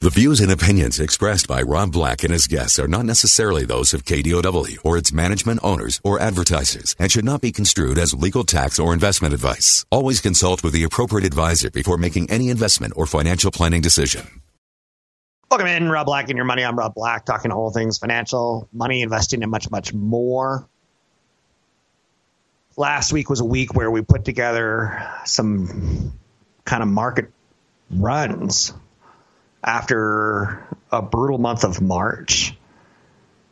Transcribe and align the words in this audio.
The 0.00 0.10
views 0.10 0.38
and 0.38 0.52
opinions 0.52 1.00
expressed 1.00 1.48
by 1.48 1.60
Rob 1.60 1.90
Black 1.90 2.22
and 2.22 2.32
his 2.32 2.46
guests 2.46 2.78
are 2.78 2.86
not 2.86 3.04
necessarily 3.04 3.64
those 3.64 3.92
of 3.92 4.04
KDOW 4.04 4.78
or 4.84 4.96
its 4.96 5.12
management 5.12 5.58
owners 5.64 6.00
or 6.04 6.20
advertisers 6.20 6.94
and 7.00 7.10
should 7.10 7.24
not 7.24 7.40
be 7.40 7.50
construed 7.50 7.98
as 7.98 8.14
legal 8.14 8.44
tax 8.44 8.78
or 8.78 8.94
investment 8.94 9.34
advice. 9.34 9.84
Always 9.90 10.20
consult 10.20 10.62
with 10.62 10.72
the 10.72 10.84
appropriate 10.84 11.26
advisor 11.26 11.68
before 11.72 11.96
making 11.96 12.30
any 12.30 12.48
investment 12.48 12.92
or 12.94 13.06
financial 13.06 13.50
planning 13.50 13.80
decision. 13.80 14.40
Welcome 15.50 15.66
in, 15.66 15.88
Rob 15.88 16.06
Black 16.06 16.28
and 16.28 16.36
your 16.36 16.44
money. 16.44 16.64
I'm 16.64 16.78
Rob 16.78 16.94
Black, 16.94 17.24
talking 17.24 17.50
all 17.50 17.72
things 17.72 17.98
financial, 17.98 18.68
money, 18.72 19.02
investing, 19.02 19.42
and 19.42 19.50
much, 19.50 19.68
much 19.68 19.92
more. 19.92 20.68
Last 22.76 23.12
week 23.12 23.28
was 23.28 23.40
a 23.40 23.44
week 23.44 23.74
where 23.74 23.90
we 23.90 24.02
put 24.02 24.24
together 24.24 25.10
some 25.24 26.12
kind 26.64 26.84
of 26.84 26.88
market 26.88 27.32
runs 27.90 28.72
after 29.62 30.66
a 30.90 31.02
brutal 31.02 31.38
month 31.38 31.64
of 31.64 31.80
March 31.80 32.54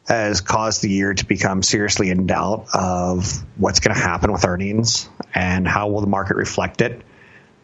has 0.08 0.40
caused 0.40 0.82
the 0.82 0.88
year 0.88 1.12
to 1.12 1.26
become 1.26 1.62
seriously 1.62 2.10
in 2.10 2.26
doubt 2.26 2.68
of 2.72 3.44
what's 3.56 3.80
going 3.80 3.94
to 3.94 4.00
happen 4.00 4.32
with 4.32 4.44
earnings 4.44 5.08
and 5.34 5.66
how 5.66 5.88
will 5.88 6.00
the 6.00 6.06
market 6.06 6.36
reflect 6.36 6.80
it. 6.80 7.02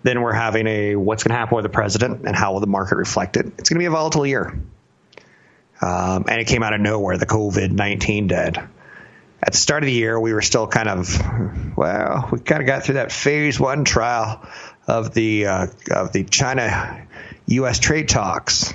Then 0.03 0.21
we're 0.21 0.33
having 0.33 0.67
a 0.67 0.97
what's 0.97 1.23
going 1.23 1.33
to 1.33 1.39
happen 1.39 1.55
with 1.55 1.63
the 1.63 1.69
president 1.69 2.27
and 2.27 2.35
how 2.35 2.53
will 2.53 2.61
the 2.61 2.67
market 2.67 2.97
reflect 2.97 3.37
it. 3.37 3.47
It's 3.59 3.69
going 3.69 3.77
to 3.77 3.79
be 3.79 3.87
a 3.87 3.91
volatile 3.91 4.27
year. 4.27 4.61
Um, 5.81 6.25
and 6.29 6.41
it 6.41 6.47
came 6.47 6.63
out 6.63 6.75
of 6.75 6.81
nowhere, 6.81 7.19
the 7.19 7.27
COVID 7.27 7.71
19 7.71 8.27
did. 8.27 8.57
At 9.45 9.53
the 9.53 9.59
start 9.59 9.83
of 9.83 9.87
the 9.87 9.93
year, 9.93 10.19
we 10.19 10.33
were 10.33 10.43
still 10.43 10.69
kind 10.69 10.89
of, 10.89 11.77
well, 11.77 12.29
we 12.31 12.39
kind 12.41 12.61
of 12.61 12.67
got 12.67 12.85
through 12.85 12.95
that 12.95 13.11
phase 13.11 13.59
one 13.59 13.85
trial 13.85 14.47
of 14.87 15.15
the 15.15 15.47
uh, 15.47 15.67
of 15.91 16.13
the 16.13 16.25
China 16.25 17.07
U.S. 17.55 17.79
trade 17.79 18.09
talks. 18.09 18.73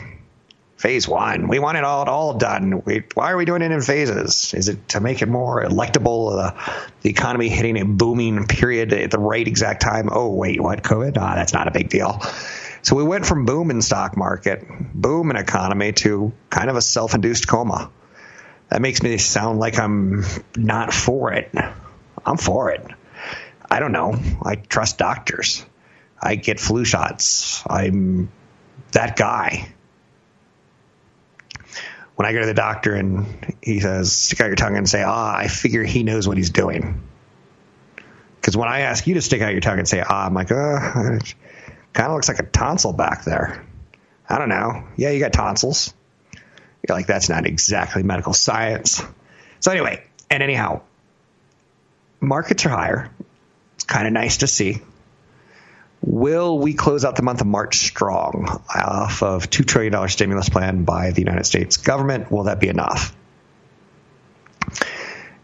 Phase 0.78 1.08
one, 1.08 1.48
we 1.48 1.58
want 1.58 1.80
it 1.80 1.84
all, 1.84 2.08
all 2.08 2.36
done. 2.36 2.84
We, 2.86 3.04
why 3.16 3.32
are 3.32 3.38
we 3.38 3.46
doing 3.46 3.64
it 3.64 3.72
in 3.72 3.82
phases? 3.82 4.54
Is 4.54 4.70
it 4.70 4.90
to 4.90 5.00
make 5.00 5.24
it 5.24 5.28
more 5.28 5.64
electable? 5.64 6.38
Uh, 6.38 6.82
the 7.02 7.10
economy 7.10 7.50
hitting 7.50 7.80
a 7.80 7.86
booming 7.86 8.46
period 8.46 8.94
at 8.94 9.10
the 9.10 9.18
right 9.18 9.48
exact 9.48 9.82
time? 9.82 10.10
Oh, 10.12 10.30
wait, 10.30 10.62
what? 10.62 10.84
COVID? 10.84 11.18
Ah, 11.18 11.34
that's 11.34 11.52
not 11.52 11.68
a 11.68 11.72
big 11.72 11.90
deal. 11.90 12.22
So 12.84 12.96
we 12.96 13.04
went 13.04 13.26
from 13.26 13.46
boom 13.46 13.72
in 13.72 13.82
stock 13.82 14.16
market, 14.16 14.66
boom 14.94 15.32
in 15.32 15.36
economy 15.36 15.94
to 15.94 16.32
kind 16.52 16.70
of 16.70 16.76
a 16.76 16.82
self-induced 16.82 17.48
coma. 17.48 17.90
That 18.70 18.82
makes 18.82 19.02
me 19.02 19.18
sound 19.18 19.58
like 19.58 19.80
I'm 19.80 20.24
not 20.56 20.94
for 20.94 21.34
it. 21.34 21.52
I'm 22.24 22.38
for 22.38 22.70
it. 22.70 22.86
I 23.70 23.80
don't 23.80 23.94
know. 23.94 24.14
I 24.44 24.56
trust 24.56 25.00
doctors. 25.00 25.66
I 26.22 26.36
get 26.36 26.60
flu 26.60 26.86
shots. 26.86 27.64
I'm 27.68 28.30
that 28.92 29.16
guy. 29.16 29.70
When 32.16 32.26
I 32.26 32.34
go 32.34 32.40
to 32.40 32.46
the 32.48 32.54
doctor 32.54 32.96
and 32.96 33.58
he 33.62 33.80
says, 33.80 34.12
stick 34.12 34.42
out 34.42 34.48
your 34.48 34.56
tongue 34.56 34.76
and 34.76 34.90
say, 34.90 35.04
ah, 35.04 35.36
I 35.36 35.48
figure 35.48 35.84
he 35.84 36.04
knows 36.04 36.28
what 36.28 36.38
he's 36.38 36.50
doing. 36.50 37.02
Because 38.42 38.58
when 38.58 38.70
I 38.70 38.80
ask 38.82 39.06
you 39.06 39.14
to 39.16 39.22
stick 39.22 39.42
out 39.42 39.52
your 39.52 39.62
tongue 39.62 39.78
and 39.78 39.88
say, 39.88 40.02
ah, 40.02 40.26
I'm 40.26 40.34
like, 40.34 40.52
uh, 40.52 41.20
kind 41.94 42.10
of 42.10 42.14
looks 42.14 42.28
like 42.28 42.40
a 42.40 42.44
tonsil 42.44 42.94
back 42.94 43.24
there. 43.24 43.64
I 44.28 44.40
don't 44.40 44.50
know. 44.50 44.88
Yeah, 44.96 45.12
you 45.12 45.20
got 45.20 45.34
tonsils. 45.34 45.94
You're 46.88 46.98
like, 46.98 47.08
that's 47.08 47.30
not 47.30 47.46
exactly 47.46 48.04
medical 48.04 48.34
science. 48.34 49.02
So, 49.60 49.72
anyway, 49.72 50.04
and 50.30 50.42
anyhow, 50.42 50.82
markets 52.20 52.66
are 52.66 52.70
higher. 52.70 53.12
It's 53.76 53.84
kind 53.84 54.08
of 54.08 54.14
nice 54.14 54.38
to 54.38 54.48
see. 54.48 54.80
Will 56.02 56.60
we 56.60 56.74
close 56.74 57.04
out 57.04 57.16
the 57.16 57.24
month 57.24 57.42
of 57.42 57.48
March 57.48 57.78
strong 57.78 58.62
off 58.74 59.24
of 59.24 59.50
$2 59.50 59.66
trillion 59.66 60.08
stimulus 60.08 60.50
plan 60.50 60.84
by 60.84 61.12
the 61.12 61.22
United 61.22 61.46
States 61.46 61.78
government? 61.78 62.32
Will 62.32 62.44
that 62.44 62.60
be 62.60 62.70
enough? 62.70 63.16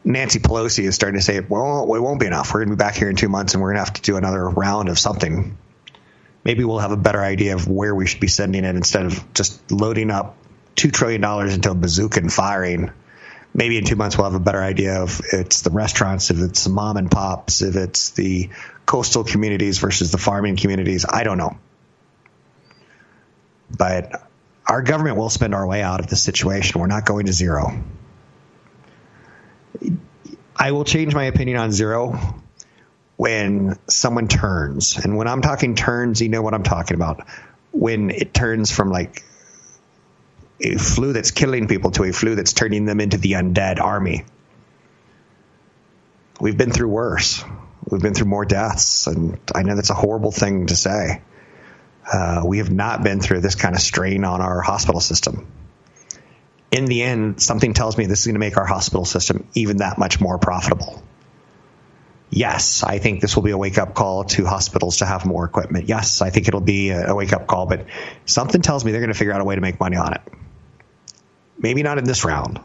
Nancy 0.06 0.40
Pelosi 0.40 0.84
is 0.84 0.96
starting 0.96 1.20
to 1.20 1.26
say, 1.26 1.40
well, 1.40 1.94
it 1.96 2.00
won't 2.00 2.20
be 2.20 2.26
enough. 2.26 2.54
We're 2.54 2.62
going 2.62 2.70
to 2.70 2.76
be 2.76 2.80
back 2.80 2.96
here 2.96 3.10
in 3.10 3.16
two 3.16 3.30
months 3.30 3.54
and 3.54 3.64
we're 3.64 3.70
going 3.70 3.78
to 3.78 3.86
have 3.86 3.94
to 3.94 4.02
do 4.02 4.18
another 4.18 4.48
round 4.48 4.90
of 4.90 5.00
something. 5.00 5.58
Maybe 6.44 6.66
we'll 6.66 6.80
have 6.80 6.92
a 6.92 6.98
better 6.98 7.22
idea 7.22 7.56
of 7.56 7.68
where 7.68 7.96
we 7.96 8.06
should 8.06 8.20
be 8.20 8.28
sending 8.28 8.66
it 8.66 8.76
instead 8.76 9.06
of 9.06 9.34
just 9.34 9.72
loading 9.72 10.12
up 10.12 10.36
$2 10.76 10.92
trillion 10.92 11.24
into 11.50 11.72
a 11.72 11.76
bazooka 11.76 12.20
and 12.20 12.32
firing. 12.32 12.92
Maybe 13.54 13.78
in 13.78 13.86
two 13.86 13.96
months 13.96 14.18
we'll 14.18 14.30
have 14.30 14.40
a 14.40 14.44
better 14.44 14.62
idea 14.62 15.02
of 15.02 15.22
it's 15.32 15.62
the 15.62 15.70
restaurants, 15.70 16.32
if 16.32 16.40
it's 16.40 16.66
the 16.66 16.70
mom 16.72 16.98
and 16.98 17.10
pops, 17.10 17.62
if 17.62 17.76
it's 17.76 18.10
the 18.12 18.50
coastal 18.86 19.24
communities 19.24 19.78
versus 19.80 20.12
the 20.12 20.18
farming 20.18 20.58
communities. 20.58 21.06
I 21.08 21.24
don't 21.24 21.38
know. 21.38 21.58
But 23.76 24.28
our 24.68 24.82
government 24.82 25.18
will 25.18 25.30
spend 25.30 25.54
our 25.56 25.66
way 25.66 25.82
out 25.82 26.00
of 26.00 26.08
this 26.08 26.22
situation. 26.22 26.80
We're 26.80 26.88
not 26.88 27.06
going 27.06 27.26
to 27.26 27.34
zero. 27.34 27.84
I 30.56 30.72
will 30.72 30.86
change 30.86 31.14
my 31.14 31.26
opinion 31.26 31.58
on 31.58 31.72
zero 31.72 32.42
when 33.18 33.78
someone 33.88 34.28
turns. 34.28 34.98
And 34.98 35.18
when 35.18 35.28
I'm 35.28 35.42
talking 35.42 35.76
turns, 35.76 36.22
you 36.22 36.30
know 36.30 36.42
what 36.42 36.54
I'm 36.54 36.64
talking 36.64 36.96
about. 36.96 37.26
When 37.72 38.12
it 38.12 38.34
turns 38.34 38.72
from 38.72 38.90
like 38.90 39.24
a 40.62 40.78
flu 40.78 41.14
that's 41.14 41.32
killing 41.32 41.68
people 41.68 41.92
to 41.92 42.04
a 42.04 42.14
flu 42.14 42.36
that's 42.36 42.54
turning 42.54 42.86
them 42.86 43.02
into 43.02 43.18
the 43.18 43.34
undead 43.34 43.82
army. 43.82 44.24
We've 46.40 46.58
been 46.58 46.72
through 46.72 46.90
worse. 46.90 47.44
We've 47.94 48.02
been 48.02 48.16
through 48.16 48.28
more 48.28 48.44
deaths, 48.44 49.06
and 49.06 49.38
I 49.54 49.62
know 49.62 49.76
that's 49.76 49.92
a 49.92 49.94
horrible 49.94 50.32
thing 50.32 50.66
to 50.66 50.76
say. 50.76 51.22
Uh, 52.12 52.42
we 52.44 52.58
have 52.58 52.72
not 52.72 53.04
been 53.04 53.20
through 53.20 53.42
this 53.42 53.54
kind 53.54 53.76
of 53.76 53.82
strain 53.82 54.24
on 54.24 54.42
our 54.42 54.62
hospital 54.62 55.00
system. 55.00 55.46
In 56.72 56.86
the 56.86 57.04
end, 57.04 57.40
something 57.40 57.76
tells 57.76 57.96
me 57.96 58.08
this 58.08 58.22
is 58.22 58.26
going 58.26 58.34
to 58.34 58.40
make 58.40 58.58
our 58.58 58.66
hospital 58.66 59.06
system 59.06 59.48
even 59.54 59.78
that 59.78 60.00
much 60.00 60.20
more 60.20 60.40
profitable. 60.40 61.04
Yes, 62.32 62.82
I 62.84 62.98
think 62.98 63.22
this 63.22 63.36
will 63.36 63.44
be 63.44 63.52
a 63.52 63.58
wake 63.60 63.78
up 63.78 63.94
call 63.94 64.24
to 64.24 64.44
hospitals 64.44 64.98
to 64.98 65.06
have 65.06 65.24
more 65.24 65.46
equipment. 65.46 65.88
Yes, 65.88 66.24
I 66.24 66.32
think 66.32 66.48
it'll 66.48 66.62
be 66.62 66.90
a 66.90 67.14
wake 67.14 67.32
up 67.32 67.46
call, 67.46 67.68
but 67.68 67.86
something 68.26 68.64
tells 68.64 68.84
me 68.84 68.92
they're 68.92 69.02
going 69.02 69.14
to 69.14 69.18
figure 69.18 69.34
out 69.34 69.42
a 69.42 69.46
way 69.46 69.54
to 69.54 69.62
make 69.62 69.80
money 69.80 69.98
on 69.98 70.14
it. 70.14 70.22
Maybe 71.60 71.84
not 71.84 72.00
in 72.00 72.06
this 72.06 72.26
round, 72.26 72.60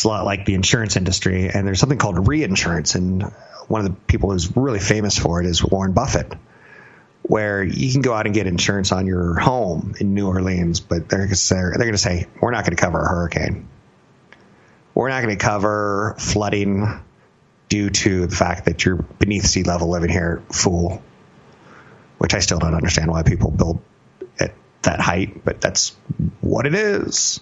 it's 0.00 0.06
a 0.06 0.08
lot 0.08 0.24
like 0.24 0.46
the 0.46 0.54
insurance 0.54 0.96
industry, 0.96 1.50
and 1.50 1.66
there's 1.66 1.78
something 1.78 1.98
called 1.98 2.26
reinsurance. 2.26 2.94
And 2.94 3.22
one 3.68 3.84
of 3.84 3.86
the 3.86 3.92
people 4.06 4.30
who's 4.30 4.56
really 4.56 4.78
famous 4.78 5.18
for 5.18 5.42
it 5.42 5.46
is 5.46 5.62
Warren 5.62 5.92
Buffett, 5.92 6.32
where 7.20 7.62
you 7.62 7.92
can 7.92 8.00
go 8.00 8.14
out 8.14 8.24
and 8.24 8.34
get 8.34 8.46
insurance 8.46 8.92
on 8.92 9.06
your 9.06 9.38
home 9.38 9.94
in 10.00 10.14
New 10.14 10.26
Orleans, 10.26 10.80
but 10.80 11.10
they're 11.10 11.26
they're 11.26 11.72
going 11.72 11.92
to 11.92 11.98
say 11.98 12.26
we're 12.40 12.50
not 12.50 12.64
going 12.64 12.74
to 12.74 12.80
cover 12.82 12.98
a 12.98 13.06
hurricane. 13.06 13.68
We're 14.94 15.10
not 15.10 15.22
going 15.22 15.36
to 15.36 15.44
cover 15.44 16.14
flooding 16.18 16.88
due 17.68 17.90
to 17.90 18.26
the 18.26 18.34
fact 18.34 18.64
that 18.64 18.82
you're 18.86 18.96
beneath 18.96 19.44
sea 19.44 19.64
level 19.64 19.90
living 19.90 20.08
here, 20.08 20.42
fool. 20.50 21.02
Which 22.16 22.32
I 22.32 22.38
still 22.38 22.58
don't 22.58 22.74
understand 22.74 23.10
why 23.10 23.22
people 23.22 23.50
build 23.50 23.82
at 24.40 24.54
that 24.80 24.98
height, 24.98 25.44
but 25.44 25.60
that's 25.60 25.94
what 26.40 26.64
it 26.64 26.74
is. 26.74 27.40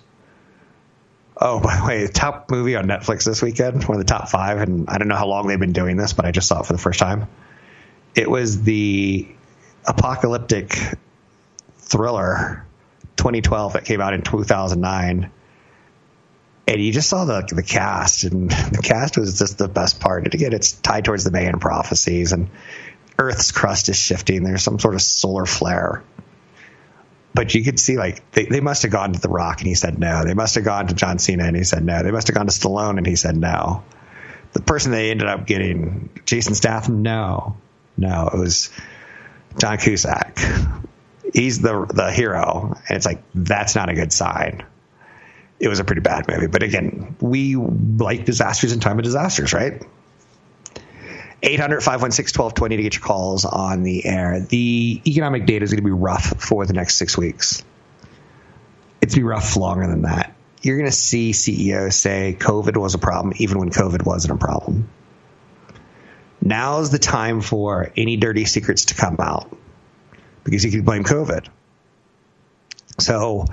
Oh, 1.40 1.60
by 1.60 1.76
the 1.78 1.86
way, 1.86 2.06
top 2.08 2.50
movie 2.50 2.74
on 2.74 2.86
Netflix 2.86 3.24
this 3.24 3.40
weekend, 3.42 3.84
one 3.84 3.98
of 3.98 4.04
the 4.04 4.12
top 4.12 4.28
five, 4.28 4.58
and 4.58 4.88
I 4.88 4.98
don't 4.98 5.06
know 5.06 5.14
how 5.14 5.28
long 5.28 5.46
they've 5.46 5.58
been 5.58 5.72
doing 5.72 5.96
this, 5.96 6.12
but 6.12 6.24
I 6.24 6.32
just 6.32 6.48
saw 6.48 6.60
it 6.60 6.66
for 6.66 6.72
the 6.72 6.80
first 6.80 6.98
time. 6.98 7.28
It 8.16 8.28
was 8.28 8.62
the 8.62 9.28
apocalyptic 9.86 10.76
thriller 11.76 12.66
2012 13.16 13.74
that 13.74 13.84
came 13.84 14.00
out 14.00 14.14
in 14.14 14.22
2009. 14.22 15.30
And 16.66 16.82
you 16.82 16.92
just 16.92 17.08
saw 17.08 17.24
the 17.24 17.48
the 17.50 17.62
cast, 17.62 18.24
and 18.24 18.50
the 18.72 18.82
cast 18.82 19.16
was 19.16 19.38
just 19.38 19.58
the 19.58 19.68
best 19.68 20.00
part. 20.00 20.24
And 20.24 20.34
again, 20.34 20.52
it's 20.52 20.72
tied 20.72 21.04
towards 21.04 21.24
the 21.24 21.30
Mayan 21.30 21.60
prophecies, 21.60 22.32
and 22.32 22.50
Earth's 23.16 23.52
crust 23.52 23.88
is 23.88 23.96
shifting. 23.96 24.42
There's 24.42 24.62
some 24.62 24.78
sort 24.78 24.94
of 24.94 25.02
solar 25.02 25.46
flare 25.46 26.02
but 27.34 27.54
you 27.54 27.64
could 27.64 27.78
see 27.78 27.96
like 27.96 28.30
they, 28.32 28.46
they 28.46 28.60
must 28.60 28.82
have 28.82 28.92
gone 28.92 29.12
to 29.12 29.20
The 29.20 29.28
Rock 29.28 29.58
and 29.60 29.68
he 29.68 29.74
said 29.74 29.98
no. 29.98 30.24
They 30.24 30.34
must 30.34 30.54
have 30.54 30.64
gone 30.64 30.86
to 30.88 30.94
John 30.94 31.18
Cena 31.18 31.44
and 31.44 31.56
he 31.56 31.64
said 31.64 31.84
no. 31.84 32.02
They 32.02 32.10
must 32.10 32.28
have 32.28 32.36
gone 32.36 32.46
to 32.46 32.52
Stallone 32.52 32.98
and 32.98 33.06
he 33.06 33.16
said 33.16 33.36
no. 33.36 33.84
The 34.52 34.62
person 34.62 34.92
they 34.92 35.10
ended 35.10 35.28
up 35.28 35.46
getting, 35.46 36.10
Jason 36.24 36.54
Statham, 36.54 37.02
no, 37.02 37.56
no, 37.96 38.30
it 38.32 38.38
was 38.38 38.70
John 39.58 39.76
Cusack. 39.76 40.38
he's 41.32 41.60
the 41.60 41.86
the 41.86 42.10
hero, 42.10 42.74
and 42.88 42.96
it's 42.96 43.06
like 43.06 43.22
that's 43.34 43.74
not 43.74 43.88
a 43.88 43.94
good 43.94 44.12
sign. 44.12 44.64
It 45.60 45.68
was 45.68 45.80
a 45.80 45.84
pretty 45.84 46.02
bad 46.02 46.26
movie, 46.28 46.46
but 46.46 46.62
again, 46.62 47.16
we 47.20 47.56
like 47.56 48.24
disasters 48.24 48.72
in 48.72 48.80
time 48.80 48.98
of 48.98 49.04
disasters, 49.04 49.52
right? 49.52 49.82
800 51.42 51.82
516 51.82 52.38
1220 52.38 52.76
to 52.76 52.82
get 52.82 52.94
your 52.94 53.02
calls 53.02 53.44
on 53.44 53.82
the 53.82 54.04
air. 54.04 54.40
The 54.40 55.00
economic 55.06 55.46
data 55.46 55.64
is 55.64 55.70
going 55.70 55.82
to 55.82 55.86
be 55.86 55.92
rough 55.92 56.42
for 56.42 56.66
the 56.66 56.72
next 56.72 56.96
six 56.96 57.16
weeks. 57.16 57.62
It's 59.00 59.14
going 59.14 59.20
to 59.22 59.28
be 59.28 59.30
rough 59.30 59.56
longer 59.56 59.86
than 59.86 60.02
that. 60.02 60.34
You're 60.62 60.76
going 60.76 60.90
to 60.90 60.96
see 60.96 61.32
CEOs 61.32 61.94
say 61.94 62.36
COVID 62.38 62.76
was 62.76 62.94
a 62.94 62.98
problem, 62.98 63.34
even 63.36 63.58
when 63.58 63.70
COVID 63.70 64.04
wasn't 64.04 64.34
a 64.34 64.36
problem. 64.44 64.88
Now's 66.40 66.90
the 66.90 66.98
time 66.98 67.40
for 67.40 67.92
any 67.96 68.16
dirty 68.16 68.44
secrets 68.44 68.86
to 68.86 68.94
come 68.94 69.16
out 69.20 69.56
because 70.44 70.64
you 70.64 70.70
can 70.70 70.82
blame 70.82 71.04
COVID. 71.04 71.46
So 72.98 73.44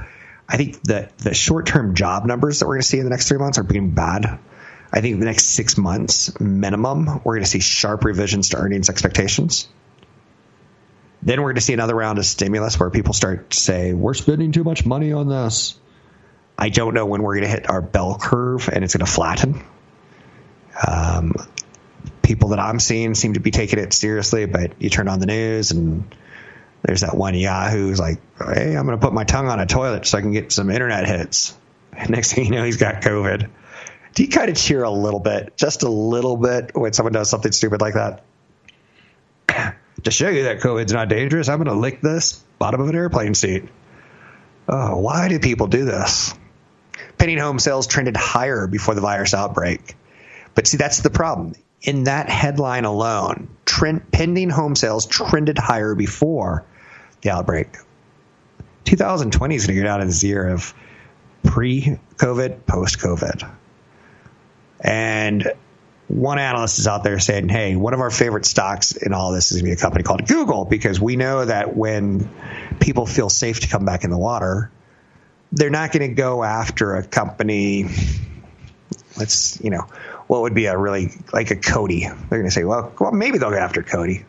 I 0.48 0.58
think 0.58 0.82
that 0.84 1.18
the 1.18 1.34
short 1.34 1.68
term 1.68 1.96
job 1.96 2.26
numbers 2.26 2.60
that 2.60 2.68
we're 2.68 2.76
going 2.76 2.82
to 2.82 2.88
see 2.88 3.00
in 3.00 3.04
the 3.04 3.10
next 3.10 3.28
three 3.28 3.38
months 3.38 3.58
are 3.58 3.64
being 3.64 3.92
bad. 3.92 4.40
I 4.96 5.02
think 5.02 5.20
the 5.20 5.26
next 5.26 5.48
six 5.48 5.78
months 5.78 6.40
minimum, 6.40 7.22
we're 7.26 7.36
going 7.36 7.44
to 7.44 7.50
see 7.50 7.60
sharp 7.60 8.06
revisions 8.06 8.50
to 8.50 8.58
earnings 8.58 8.90
expectations. 8.90 9.68
Then 11.22 11.42
we're 11.42 11.50
going 11.50 11.56
to 11.56 11.62
see 11.62 11.74
another 11.74 11.96
round 11.96 12.18
of 12.18 12.26
stimulus 12.26 12.80
where 12.80 12.90
people 12.90 13.14
start 13.14 13.50
to 13.50 13.60
say, 13.60 13.94
we're 13.94 14.14
spending 14.14 14.54
too 14.54 14.64
much 14.64 14.86
money 14.86 15.12
on 15.12 15.28
this. 15.28 15.78
I 16.58 16.70
don't 16.70 16.94
know 16.94 17.06
when 17.06 17.24
we're 17.24 17.34
going 17.36 17.44
to 17.44 17.50
hit 17.50 17.70
our 17.70 17.82
bell 17.82 18.18
curve 18.18 18.70
and 18.72 18.86
it's 18.86 18.96
going 18.96 19.06
to 19.06 19.12
flatten. 19.12 19.62
Um, 20.88 21.34
people 22.22 22.50
that 22.50 22.60
I'm 22.60 22.80
seeing 22.80 23.16
seem 23.16 23.34
to 23.34 23.42
be 23.42 23.52
taking 23.52 23.80
it 23.80 23.92
seriously, 23.92 24.46
but 24.46 24.82
you 24.82 24.90
turn 24.90 25.10
on 25.10 25.20
the 25.20 25.26
news 25.26 25.72
and 25.72 26.16
there's 26.84 27.02
that 27.02 27.18
one 27.18 27.34
Yahoo 27.34 27.88
who's 27.88 28.00
like, 28.00 28.22
hey, 28.38 28.78
I'm 28.78 28.86
going 28.86 28.98
to 28.98 29.06
put 29.06 29.14
my 29.14 29.26
tongue 29.26 29.50
on 29.50 29.60
a 29.60 29.66
toilet 29.66 30.06
so 30.06 30.18
I 30.18 30.22
can 30.22 30.32
get 30.32 30.54
some 30.54 30.70
internet 30.70 31.06
hits. 31.06 31.58
Next 32.10 32.34
thing 32.34 32.46
you 32.46 32.52
know, 32.52 32.64
he's 32.64 32.78
got 32.78 33.02
COVID. 33.02 33.50
Do 34.16 34.24
you 34.24 34.30
kind 34.30 34.50
of 34.50 34.56
cheer 34.56 34.82
a 34.84 34.90
little 34.90 35.20
bit, 35.20 35.58
just 35.58 35.84
a 35.84 35.90
little 35.90 36.38
bit, 36.38 36.72
when 36.74 36.94
someone 36.94 37.12
does 37.12 37.30
something 37.30 37.52
stupid 37.52 37.82
like 37.82 37.96
that? 37.96 38.24
to 40.04 40.10
show 40.10 40.30
you 40.30 40.44
that 40.44 40.62
COVID's 40.62 40.94
not 40.94 41.10
dangerous, 41.10 41.50
I'm 41.50 41.58
going 41.58 41.68
to 41.68 41.80
lick 41.80 42.00
this 42.00 42.42
bottom 42.58 42.80
of 42.80 42.88
an 42.88 42.96
airplane 42.96 43.36
seat. 43.36 43.66
Oh, 44.70 45.00
why 45.00 45.28
do 45.28 45.38
people 45.38 45.68
do 45.68 45.84
this? 45.84 46.34
Pending 47.18 47.40
home 47.40 47.60
sales 47.60 47.88
trended 47.88 48.16
higher 48.16 48.68
before 48.68 48.96
the 48.96 49.02
virus 49.02 49.34
outbreak. 49.34 49.96
But 50.56 50.66
see, 50.66 50.78
that's 50.78 51.02
the 51.02 51.10
problem. 51.10 51.54
In 51.82 52.06
that 52.06 52.30
headline 52.30 52.86
alone, 52.86 53.50
trend, 53.66 54.10
pending 54.14 54.50
home 54.50 54.78
sales 54.78 55.06
trended 55.06 55.58
higher 55.58 55.94
before 55.94 56.64
the 57.22 57.32
outbreak. 57.32 57.76
2020 58.86 59.56
is 59.56 59.68
going 59.68 59.76
to 59.76 59.82
go 59.82 59.88
down 59.88 60.02
as 60.02 60.22
the 60.22 60.30
year 60.30 60.48
of 60.48 60.74
pre 61.44 62.00
COVID, 62.16 62.66
post 62.66 63.00
COVID. 63.00 63.52
And 64.80 65.52
one 66.08 66.38
analyst 66.38 66.80
is 66.80 66.88
out 66.88 67.04
there 67.04 67.20
saying, 67.20 67.50
hey, 67.50 67.76
one 67.76 67.94
of 67.94 68.00
our 68.00 68.12
favorite 68.12 68.46
stocks 68.46 68.92
in 68.96 69.14
all 69.14 69.32
this 69.32 69.52
is 69.52 69.62
going 69.62 69.72
to 69.72 69.76
be 69.76 69.80
a 69.80 69.82
company 69.82 70.04
called 70.04 70.28
Google 70.28 70.66
because 70.66 71.00
we 71.00 71.16
know 71.16 71.46
that 71.46 71.76
when 71.76 72.30
people 72.80 73.06
feel 73.06 73.30
safe 73.30 73.62
to 73.62 73.68
come 73.68 73.86
back 73.86 74.04
in 74.04 74.12
the 74.12 74.18
water, 74.18 74.72
they're 75.52 75.70
not 75.70 75.92
going 75.92 76.08
to 76.08 76.14
go 76.14 76.44
after 76.44 76.96
a 76.96 77.04
company. 77.04 77.86
Let's, 79.18 79.60
you 79.64 79.72
know, 79.72 79.88
what 80.28 80.42
would 80.42 80.54
be 80.54 80.66
a 80.66 80.78
really 80.78 81.10
like 81.34 81.52
a 81.52 81.56
Coty? 81.56 82.02
They're 82.02 82.40
going 82.40 82.46
to 82.46 82.52
say, 82.52 82.66
well, 82.66 82.94
well, 83.00 83.12
maybe 83.12 83.38
they'll 83.38 83.52
go 83.52 83.58
after 83.58 83.82
Coty. 83.82 84.26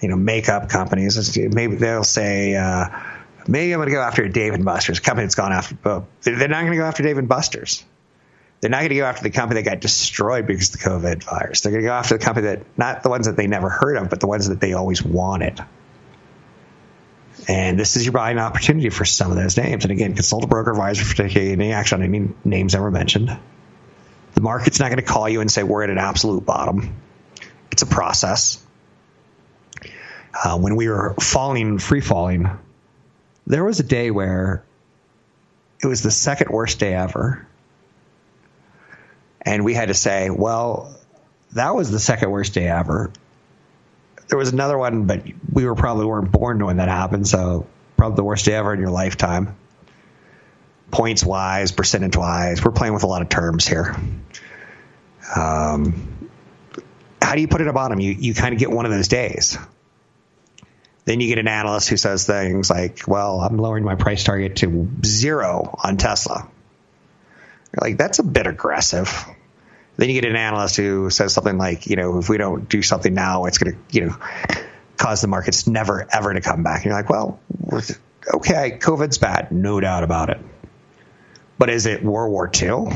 You 0.00 0.08
know, 0.08 0.16
makeup 0.16 0.68
companies. 0.68 1.36
Maybe 1.36 1.76
they'll 1.76 2.04
say, 2.04 2.54
uh, 2.54 2.88
maybe 3.48 3.72
I'm 3.72 3.78
going 3.78 3.88
to 3.88 3.94
go 3.94 4.02
after 4.02 4.28
Dave 4.28 4.52
and 4.52 4.64
Buster's. 4.64 5.00
Company 5.00 5.24
that's 5.24 5.34
gone 5.34 5.52
after. 5.52 6.04
They're 6.20 6.48
not 6.48 6.60
going 6.60 6.72
to 6.72 6.76
go 6.76 6.84
after 6.84 7.02
Dave 7.02 7.16
and 7.16 7.28
Buster's. 7.28 7.84
They're 8.64 8.70
not 8.70 8.78
going 8.78 8.88
to 8.88 8.94
go 8.94 9.04
after 9.04 9.22
the 9.22 9.28
company 9.28 9.60
that 9.60 9.70
got 9.70 9.80
destroyed 9.80 10.46
because 10.46 10.74
of 10.74 10.80
the 10.80 10.88
COVID 10.88 11.22
virus. 11.22 11.60
They're 11.60 11.70
going 11.70 11.82
to 11.82 11.88
go 11.88 11.92
after 11.92 12.16
the 12.16 12.24
company 12.24 12.46
that, 12.46 12.62
not 12.78 13.02
the 13.02 13.10
ones 13.10 13.26
that 13.26 13.36
they 13.36 13.46
never 13.46 13.68
heard 13.68 13.98
of, 13.98 14.08
but 14.08 14.20
the 14.20 14.26
ones 14.26 14.48
that 14.48 14.58
they 14.58 14.72
always 14.72 15.02
wanted. 15.02 15.62
And 17.46 17.78
this 17.78 17.96
is 17.96 18.06
your 18.06 18.14
buying 18.14 18.38
opportunity 18.38 18.88
for 18.88 19.04
some 19.04 19.30
of 19.30 19.36
those 19.36 19.58
names. 19.58 19.84
And 19.84 19.92
again, 19.92 20.14
consult 20.14 20.44
a 20.44 20.46
broker 20.46 20.70
advisor 20.70 21.04
for 21.04 21.14
taking 21.14 21.48
any 21.48 21.72
action 21.72 22.00
on 22.00 22.08
any 22.08 22.30
names 22.42 22.74
ever 22.74 22.90
mentioned. 22.90 23.38
The 24.32 24.40
market's 24.40 24.80
not 24.80 24.86
going 24.86 24.96
to 24.96 25.02
call 25.02 25.28
you 25.28 25.42
and 25.42 25.52
say 25.52 25.62
we're 25.62 25.84
at 25.84 25.90
an 25.90 25.98
absolute 25.98 26.46
bottom. 26.46 26.96
It's 27.70 27.82
a 27.82 27.86
process. 27.86 28.64
Uh, 30.32 30.56
when 30.56 30.74
we 30.76 30.88
were 30.88 31.16
falling, 31.20 31.78
free 31.78 32.00
falling, 32.00 32.48
there 33.46 33.62
was 33.62 33.78
a 33.80 33.84
day 33.84 34.10
where 34.10 34.64
it 35.82 35.86
was 35.86 36.02
the 36.02 36.10
second 36.10 36.48
worst 36.48 36.80
day 36.80 36.94
ever 36.94 37.46
and 39.44 39.64
we 39.64 39.74
had 39.74 39.88
to 39.88 39.94
say, 39.94 40.30
well, 40.30 40.94
that 41.52 41.74
was 41.74 41.90
the 41.90 41.98
second 41.98 42.30
worst 42.30 42.54
day 42.54 42.68
ever. 42.68 43.12
There 44.28 44.38
was 44.38 44.52
another 44.52 44.78
one, 44.78 45.04
but 45.04 45.22
we 45.52 45.66
were 45.66 45.74
probably 45.74 46.06
weren't 46.06 46.32
born 46.32 46.64
when 46.64 46.78
that 46.78 46.88
happened, 46.88 47.28
so 47.28 47.66
probably 47.96 48.16
the 48.16 48.24
worst 48.24 48.46
day 48.46 48.54
ever 48.54 48.72
in 48.72 48.80
your 48.80 48.90
lifetime. 48.90 49.56
Points 50.90 51.24
wise, 51.24 51.72
percentage 51.72 52.16
wise, 52.16 52.64
we're 52.64 52.70
playing 52.70 52.94
with 52.94 53.02
a 53.02 53.06
lot 53.06 53.22
of 53.22 53.28
terms 53.28 53.66
here. 53.66 53.94
Um, 55.34 56.30
how 57.20 57.34
do 57.34 57.40
you 57.40 57.48
put 57.48 57.60
it 57.60 57.66
at 57.66 57.74
bottom? 57.74 58.00
You 58.00 58.12
you 58.12 58.34
kind 58.34 58.52
of 58.52 58.60
get 58.60 58.70
one 58.70 58.84
of 58.84 58.92
those 58.92 59.08
days. 59.08 59.58
Then 61.04 61.20
you 61.20 61.28
get 61.28 61.38
an 61.38 61.48
analyst 61.48 61.88
who 61.88 61.96
says 61.96 62.26
things 62.26 62.70
like, 62.70 63.08
"Well, 63.08 63.40
I'm 63.40 63.56
lowering 63.56 63.84
my 63.84 63.94
price 63.94 64.24
target 64.24 64.56
to 64.56 64.88
zero 65.04 65.78
on 65.82 65.96
Tesla." 65.96 66.48
You're 67.74 67.90
like, 67.90 67.98
that's 67.98 68.20
a 68.20 68.22
bit 68.22 68.46
aggressive. 68.46 69.26
Then 69.96 70.08
you 70.08 70.20
get 70.20 70.28
an 70.28 70.36
analyst 70.36 70.76
who 70.76 71.10
says 71.10 71.32
something 71.32 71.56
like, 71.56 71.86
you 71.86 71.96
know, 71.96 72.18
if 72.18 72.28
we 72.28 72.36
don't 72.36 72.68
do 72.68 72.82
something 72.82 73.14
now, 73.14 73.44
it's 73.44 73.58
going 73.58 73.74
to, 73.74 73.78
you 73.90 74.06
know, 74.06 74.16
cause 74.96 75.20
the 75.20 75.28
markets 75.28 75.66
never 75.66 76.06
ever 76.12 76.34
to 76.34 76.40
come 76.40 76.62
back. 76.62 76.78
And 76.78 76.86
you're 76.86 76.94
like, 76.94 77.08
well, 77.08 77.40
okay, 78.34 78.78
COVID's 78.80 79.18
bad, 79.18 79.52
no 79.52 79.80
doubt 79.80 80.02
about 80.02 80.30
it. 80.30 80.38
But 81.58 81.70
is 81.70 81.86
it 81.86 82.02
World 82.02 82.32
War 82.32 82.50
II? 82.52 82.86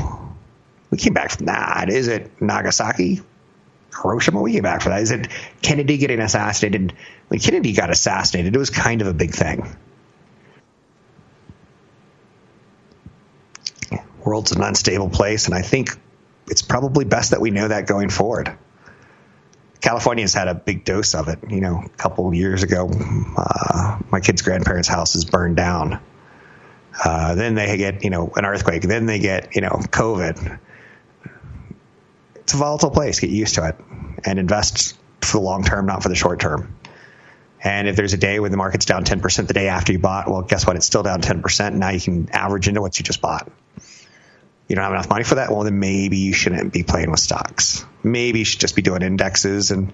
We 0.91 0.97
came 0.97 1.13
back 1.13 1.31
from 1.31 1.45
that. 1.45 1.89
Is 1.89 2.07
it 2.07 2.41
Nagasaki? 2.41 3.21
Hiroshima? 3.91 4.41
We 4.41 4.53
came 4.53 4.63
back 4.63 4.81
from 4.81 4.91
that. 4.91 5.01
Is 5.01 5.11
it 5.11 5.27
Kennedy 5.61 5.97
getting 5.97 6.19
assassinated? 6.19 6.93
When 7.29 7.39
Kennedy 7.39 7.73
got 7.73 7.89
assassinated, 7.89 8.55
it 8.55 8.59
was 8.59 8.69
kind 8.69 9.01
of 9.01 9.07
a 9.07 9.13
big 9.13 9.31
thing. 9.31 9.65
world's 14.29 14.51
an 14.51 14.61
unstable 14.61 15.09
place, 15.09 15.47
and 15.47 15.55
I 15.55 15.61
think 15.61 15.99
it's 16.49 16.61
probably 16.61 17.05
best 17.05 17.31
that 17.31 17.41
we 17.41 17.51
know 17.51 17.67
that 17.67 17.87
going 17.87 18.09
forward. 18.09 18.57
California's 19.81 20.33
had 20.33 20.47
a 20.47 20.55
big 20.55 20.83
dose 20.83 21.15
of 21.15 21.29
it. 21.29 21.39
You 21.49 21.61
know, 21.61 21.81
a 21.85 21.89
couple 21.89 22.33
years 22.33 22.63
ago, 22.63 22.89
uh, 23.37 23.99
my 24.11 24.19
kid's 24.19 24.41
grandparents' 24.41 24.87
house 24.87 25.15
is 25.15 25.25
burned 25.25 25.55
down. 25.55 26.01
Uh, 27.03 27.35
then 27.35 27.55
they 27.55 27.77
get, 27.77 28.03
you 28.03 28.09
know, 28.09 28.31
an 28.35 28.45
earthquake. 28.45 28.81
Then 28.81 29.05
they 29.05 29.19
get, 29.19 29.55
you 29.55 29.61
know, 29.61 29.69
COVID. 29.69 30.59
It's 32.35 32.53
a 32.53 32.57
volatile 32.57 32.91
place. 32.91 33.19
Get 33.19 33.29
used 33.29 33.55
to 33.55 33.69
it 33.69 33.75
and 34.25 34.37
invest 34.37 34.97
for 35.21 35.37
the 35.37 35.43
long 35.43 35.63
term, 35.63 35.85
not 35.85 36.03
for 36.03 36.09
the 36.09 36.15
short 36.15 36.39
term. 36.39 36.75
And 37.63 37.87
if 37.87 37.95
there's 37.95 38.13
a 38.13 38.17
day 38.17 38.39
when 38.39 38.51
the 38.51 38.57
market's 38.57 38.85
down 38.85 39.03
10% 39.03 39.47
the 39.47 39.53
day 39.53 39.67
after 39.67 39.91
you 39.91 39.99
bought, 39.99 40.29
well, 40.29 40.41
guess 40.41 40.65
what? 40.65 40.75
It's 40.75 40.85
still 40.85 41.03
down 41.03 41.21
10%. 41.21 41.73
Now 41.73 41.89
you 41.89 41.99
can 41.99 42.29
average 42.31 42.67
into 42.67 42.81
what 42.81 42.97
you 42.97 43.03
just 43.03 43.21
bought 43.21 43.49
you 44.69 44.75
don't 44.75 44.83
have 44.83 44.93
enough 44.93 45.09
money 45.09 45.23
for 45.23 45.35
that, 45.35 45.49
well, 45.49 45.63
then 45.63 45.79
maybe 45.79 46.17
you 46.17 46.31
shouldn't 46.31 46.71
be 46.71 46.83
playing 46.83 47.09
with 47.09 47.19
stocks. 47.19 47.83
Maybe 48.03 48.39
you 48.39 48.45
should 48.45 48.59
just 48.59 48.75
be 48.75 48.81
doing 48.81 49.01
indexes 49.01 49.71
and 49.71 49.91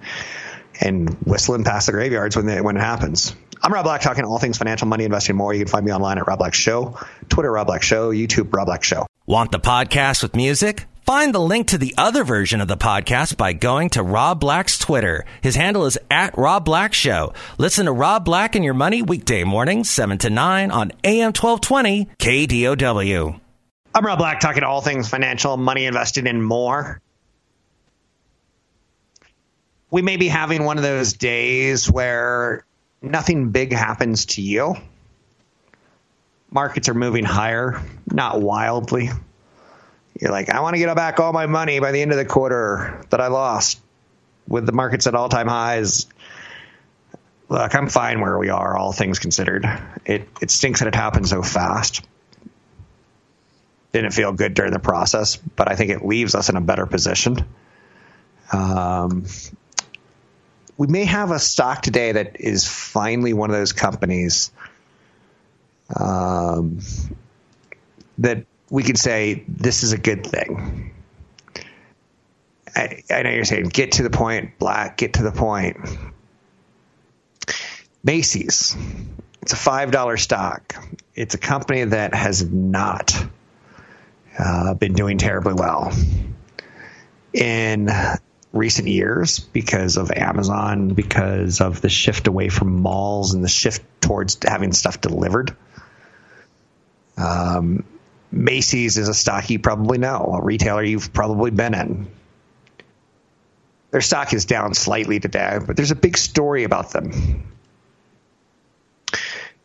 and 0.81 1.09
whistling 1.25 1.63
past 1.63 1.85
the 1.85 1.93
graveyards 1.93 2.35
when 2.35 2.45
they, 2.45 2.59
when 2.59 2.75
it 2.75 2.81
happens. 2.81 3.33
I'm 3.63 3.71
Rob 3.73 3.85
Black, 3.85 4.01
talking 4.01 4.25
all 4.25 4.39
things 4.39 4.57
financial, 4.57 4.87
money, 4.87 5.05
investing, 5.05 5.37
more. 5.37 5.53
You 5.53 5.61
can 5.61 5.69
find 5.69 5.85
me 5.85 5.93
online 5.93 6.17
at 6.17 6.27
Rob 6.27 6.37
Black 6.39 6.53
Show, 6.53 6.99
Twitter 7.29 7.49
Rob 7.49 7.67
Black 7.67 7.81
Show, 7.81 8.11
YouTube 8.11 8.53
Rob 8.53 8.67
Black 8.67 8.83
Show. 8.83 9.07
Want 9.25 9.53
the 9.53 9.59
podcast 9.59 10.21
with 10.21 10.35
music? 10.35 10.85
Find 11.05 11.33
the 11.33 11.39
link 11.39 11.67
to 11.67 11.77
the 11.77 11.93
other 11.97 12.23
version 12.23 12.59
of 12.61 12.67
the 12.67 12.77
podcast 12.77 13.37
by 13.37 13.53
going 13.53 13.91
to 13.91 14.03
Rob 14.03 14.41
Black's 14.41 14.77
Twitter. 14.77 15.23
His 15.41 15.55
handle 15.55 15.85
is 15.85 15.97
at 16.11 16.37
Rob 16.37 16.65
Black 16.65 16.93
Show. 16.93 17.33
Listen 17.57 17.85
to 17.85 17.93
Rob 17.93 18.25
Black 18.25 18.55
and 18.55 18.65
Your 18.65 18.73
Money 18.73 19.01
weekday 19.01 19.43
mornings, 19.43 19.89
7 19.89 20.17
to 20.17 20.29
9 20.29 20.71
on 20.71 20.91
AM 21.03 21.31
1220 21.31 22.09
KDOW. 22.19 23.39
I'm 23.95 24.05
Rob 24.05 24.17
Black, 24.17 24.41
talking 24.41 24.63
all 24.63 24.81
things 24.81 25.07
financial, 25.07 25.55
money 25.55 25.85
invested, 25.85 26.27
and 26.27 26.45
more. 26.45 26.99
We 29.89 30.01
may 30.01 30.17
be 30.17 30.27
having 30.27 30.65
one 30.65 30.75
of 30.75 30.83
those 30.83 31.13
days 31.13 31.89
where 31.89 32.65
nothing 33.01 33.51
big 33.51 33.71
happens 33.71 34.25
to 34.25 34.41
you. 34.41 34.75
Markets 36.51 36.89
are 36.89 36.93
moving 36.93 37.23
higher, 37.23 37.81
not 38.11 38.41
wildly. 38.41 39.11
You're 40.19 40.31
like, 40.31 40.49
I 40.49 40.59
want 40.59 40.73
to 40.73 40.79
get 40.79 40.93
back 40.93 41.21
all 41.21 41.31
my 41.31 41.45
money 41.45 41.79
by 41.79 41.93
the 41.93 42.01
end 42.01 42.11
of 42.11 42.17
the 42.17 42.25
quarter 42.25 43.01
that 43.11 43.21
I 43.21 43.27
lost 43.27 43.79
with 44.45 44.65
the 44.65 44.73
markets 44.73 45.07
at 45.07 45.15
all 45.15 45.29
time 45.29 45.47
highs. 45.47 46.07
look, 47.47 47.73
I'm 47.73 47.87
fine 47.87 48.19
where 48.19 48.37
we 48.37 48.49
are, 48.49 48.75
all 48.75 48.91
things 48.91 49.19
considered. 49.19 49.65
It 50.05 50.27
it 50.41 50.51
stinks 50.51 50.81
that 50.81 50.89
it 50.89 50.95
happened 50.95 51.29
so 51.29 51.41
fast. 51.41 52.05
Didn't 53.95 54.11
feel 54.11 54.33
good 54.33 54.55
during 54.55 54.73
the 54.73 54.79
process, 54.79 55.37
but 55.37 55.71
I 55.71 55.77
think 55.77 55.89
it 55.89 56.03
leaves 56.03 56.35
us 56.35 56.49
in 56.49 56.57
a 56.57 56.61
better 56.61 56.85
position. 56.85 57.37
Um, 58.51 59.23
we 60.75 60.87
may 60.87 61.05
have 61.05 61.31
a 61.31 61.39
stock 61.39 61.81
today 61.81 62.11
that 62.11 62.41
is 62.41 62.67
finally 62.67 63.31
one 63.31 63.49
of 63.49 63.55
those 63.55 63.71
companies 63.71 64.51
um, 65.95 66.79
that 68.17 68.45
we 68.69 68.83
could 68.83 68.97
say 68.97 69.45
this 69.47 69.83
is 69.83 69.93
a 69.93 69.97
good 69.97 70.27
thing. 70.27 70.93
I, 72.75 73.01
I 73.09 73.21
know 73.21 73.29
you're 73.29 73.45
saying 73.45 73.69
get 73.69 73.93
to 73.93 74.03
the 74.03 74.09
point, 74.09 74.59
black, 74.59 74.97
get 74.97 75.13
to 75.13 75.23
the 75.23 75.31
point. 75.31 75.77
Macy's. 78.03 78.75
It's 79.41 79.53
a 79.53 79.55
$5 79.55 80.19
stock. 80.19 80.75
It's 81.15 81.33
a 81.33 81.37
company 81.37 81.85
that 81.85 82.13
has 82.13 82.43
not 82.43 83.15
uh, 84.37 84.73
been 84.73 84.93
doing 84.93 85.17
terribly 85.17 85.53
well 85.53 85.93
in 87.33 87.89
recent 88.53 88.87
years 88.87 89.39
because 89.39 89.97
of 89.97 90.11
Amazon, 90.11 90.89
because 90.89 91.61
of 91.61 91.81
the 91.81 91.89
shift 91.89 92.27
away 92.27 92.49
from 92.49 92.81
malls 92.81 93.33
and 93.33 93.43
the 93.43 93.49
shift 93.49 93.83
towards 94.01 94.37
having 94.43 94.71
stuff 94.71 95.01
delivered. 95.01 95.55
Um, 97.17 97.83
Macy's 98.31 98.97
is 98.97 99.07
a 99.07 99.13
stock 99.13 99.49
you 99.49 99.59
probably 99.59 99.97
know, 99.97 100.37
a 100.39 100.43
retailer 100.43 100.83
you've 100.83 101.13
probably 101.13 101.51
been 101.51 101.73
in. 101.73 102.07
Their 103.91 104.01
stock 104.01 104.33
is 104.33 104.45
down 104.45 104.73
slightly 104.73 105.19
today, 105.19 105.59
but 105.65 105.77
there's 105.77 105.91
a 105.91 105.95
big 105.95 106.17
story 106.17 106.63
about 106.63 106.91
them. 106.91 107.53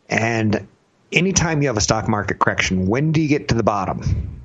And 0.09 0.69
anytime 1.13 1.63
you 1.63 1.69
have 1.69 1.77
a 1.77 1.81
stock 1.81 2.09
market 2.09 2.39
correction, 2.39 2.87
when 2.87 3.13
do 3.13 3.21
you 3.21 3.29
get 3.29 3.49
to 3.49 3.55
the 3.55 3.63
bottom? 3.63 4.40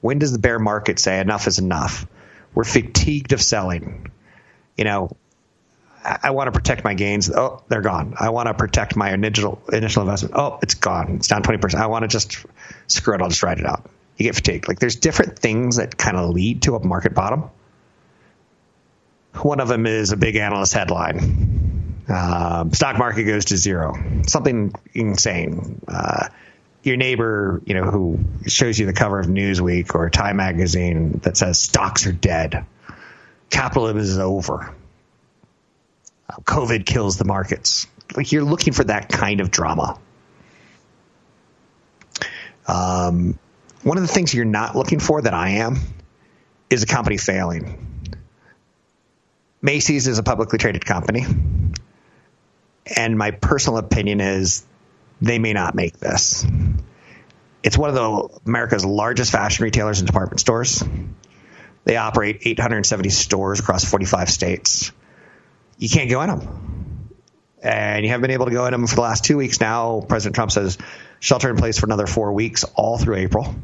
When 0.00 0.18
does 0.18 0.32
the 0.32 0.38
bear 0.38 0.58
market 0.58 0.98
say 0.98 1.20
enough 1.20 1.46
is 1.46 1.58
enough? 1.58 2.06
We're 2.54 2.64
fatigued 2.64 3.32
of 3.32 3.42
selling. 3.42 4.10
You 4.76 4.84
know, 4.84 5.16
I, 6.04 6.18
I 6.24 6.30
want 6.30 6.48
to 6.48 6.52
protect 6.52 6.84
my 6.84 6.94
gains. 6.94 7.30
Oh, 7.30 7.62
they're 7.68 7.82
gone. 7.82 8.14
I 8.18 8.30
want 8.30 8.46
to 8.46 8.54
protect 8.54 8.96
my 8.96 9.12
initial 9.12 9.60
initial 9.72 10.02
investment. 10.02 10.34
Oh, 10.36 10.58
it's 10.62 10.74
gone. 10.74 11.16
It's 11.16 11.28
down 11.28 11.42
twenty 11.42 11.58
percent. 11.58 11.82
I 11.82 11.86
want 11.86 12.04
to 12.04 12.08
just 12.08 12.36
screw 12.86 13.14
it. 13.14 13.22
I'll 13.22 13.28
just 13.28 13.42
write 13.42 13.58
it 13.58 13.66
out. 13.66 13.90
You 14.16 14.24
get 14.24 14.34
fatigued. 14.34 14.68
Like 14.68 14.78
there's 14.78 14.96
different 14.96 15.38
things 15.38 15.76
that 15.76 15.96
kind 15.96 16.16
of 16.16 16.30
lead 16.30 16.62
to 16.62 16.76
a 16.76 16.84
market 16.84 17.14
bottom. 17.14 17.50
One 19.34 19.60
of 19.60 19.68
them 19.68 19.86
is 19.86 20.10
a 20.10 20.16
big 20.16 20.36
analyst 20.36 20.72
headline. 20.74 22.04
Um, 22.08 22.72
stock 22.72 22.98
market 22.98 23.24
goes 23.24 23.46
to 23.46 23.56
zero. 23.56 23.94
Something 24.26 24.72
insane. 24.94 25.80
Uh, 25.86 26.28
your 26.82 26.96
neighbor, 26.96 27.60
you 27.66 27.74
know, 27.74 27.84
who 27.84 28.18
shows 28.46 28.78
you 28.78 28.86
the 28.86 28.92
cover 28.92 29.18
of 29.18 29.26
Newsweek 29.26 29.94
or 29.94 30.10
Time 30.10 30.36
magazine 30.36 31.20
that 31.24 31.36
says 31.36 31.58
stocks 31.58 32.06
are 32.06 32.12
dead. 32.12 32.64
Capitalism 33.50 33.98
is 33.98 34.18
over. 34.18 34.74
COVID 36.44 36.86
kills 36.86 37.16
the 37.16 37.24
markets. 37.24 37.86
Like 38.14 38.32
you're 38.32 38.44
looking 38.44 38.72
for 38.72 38.84
that 38.84 39.08
kind 39.08 39.40
of 39.40 39.50
drama. 39.50 39.98
Um, 42.66 43.38
one 43.82 43.96
of 43.96 44.02
the 44.02 44.12
things 44.12 44.34
you're 44.34 44.44
not 44.44 44.76
looking 44.76 45.00
for 45.00 45.22
that 45.22 45.34
I 45.34 45.50
am 45.50 45.78
is 46.68 46.82
a 46.82 46.86
company 46.86 47.16
failing. 47.16 47.84
Macy's 49.62 50.06
is 50.06 50.18
a 50.18 50.22
publicly 50.22 50.58
traded 50.58 50.84
company. 50.84 51.24
And 52.96 53.18
my 53.18 53.32
personal 53.32 53.78
opinion 53.78 54.20
is 54.20 54.64
they 55.20 55.38
may 55.38 55.52
not 55.52 55.74
make 55.74 55.98
this. 55.98 56.46
It's 57.62 57.76
one 57.76 57.90
of 57.90 57.94
the 57.94 58.40
America's 58.46 58.84
largest 58.84 59.32
fashion 59.32 59.64
retailers 59.64 59.98
and 59.98 60.06
department 60.06 60.40
stores. 60.40 60.82
They 61.84 61.96
operate 61.96 62.42
870 62.42 63.10
stores 63.10 63.60
across 63.60 63.84
45 63.84 64.30
states. 64.30 64.92
You 65.78 65.88
can't 65.88 66.10
go 66.10 66.20
in 66.22 66.28
them. 66.28 67.10
And 67.62 68.04
you 68.04 68.10
haven't 68.10 68.22
been 68.22 68.30
able 68.30 68.46
to 68.46 68.52
go 68.52 68.66
in 68.66 68.72
them 68.72 68.86
for 68.86 68.94
the 68.94 69.00
last 69.00 69.24
two 69.24 69.36
weeks 69.36 69.60
now. 69.60 70.04
President 70.08 70.34
Trump 70.34 70.52
says 70.52 70.78
shelter 71.18 71.50
in 71.50 71.56
place 71.56 71.78
for 71.78 71.86
another 71.86 72.06
four 72.06 72.32
weeks, 72.32 72.64
all 72.76 72.98
through 72.98 73.16
April, 73.16 73.54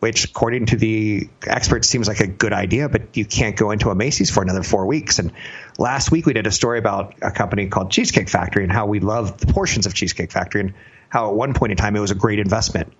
which, 0.00 0.24
according 0.24 0.66
to 0.66 0.76
the 0.76 1.28
experts, 1.46 1.88
seems 1.88 2.08
like 2.08 2.20
a 2.20 2.26
good 2.26 2.52
idea, 2.52 2.88
but 2.88 3.16
you 3.16 3.24
can't 3.24 3.56
go 3.56 3.70
into 3.70 3.90
a 3.90 3.94
Macy's 3.94 4.30
for 4.30 4.42
another 4.42 4.62
four 4.62 4.86
weeks. 4.86 5.18
And 5.18 5.32
last 5.80 6.12
week 6.12 6.26
we 6.26 6.34
did 6.34 6.46
a 6.46 6.50
story 6.50 6.78
about 6.78 7.14
a 7.22 7.30
company 7.30 7.66
called 7.68 7.90
Cheesecake 7.90 8.28
Factory 8.28 8.62
and 8.62 8.70
how 8.70 8.86
we 8.86 9.00
love 9.00 9.38
the 9.38 9.52
portions 9.52 9.86
of 9.86 9.94
Cheesecake 9.94 10.30
Factory 10.30 10.60
and 10.60 10.74
how 11.08 11.30
at 11.30 11.34
one 11.34 11.54
point 11.54 11.72
in 11.72 11.78
time 11.78 11.96
it 11.96 12.00
was 12.00 12.10
a 12.10 12.14
great 12.14 12.38
investment. 12.38 12.92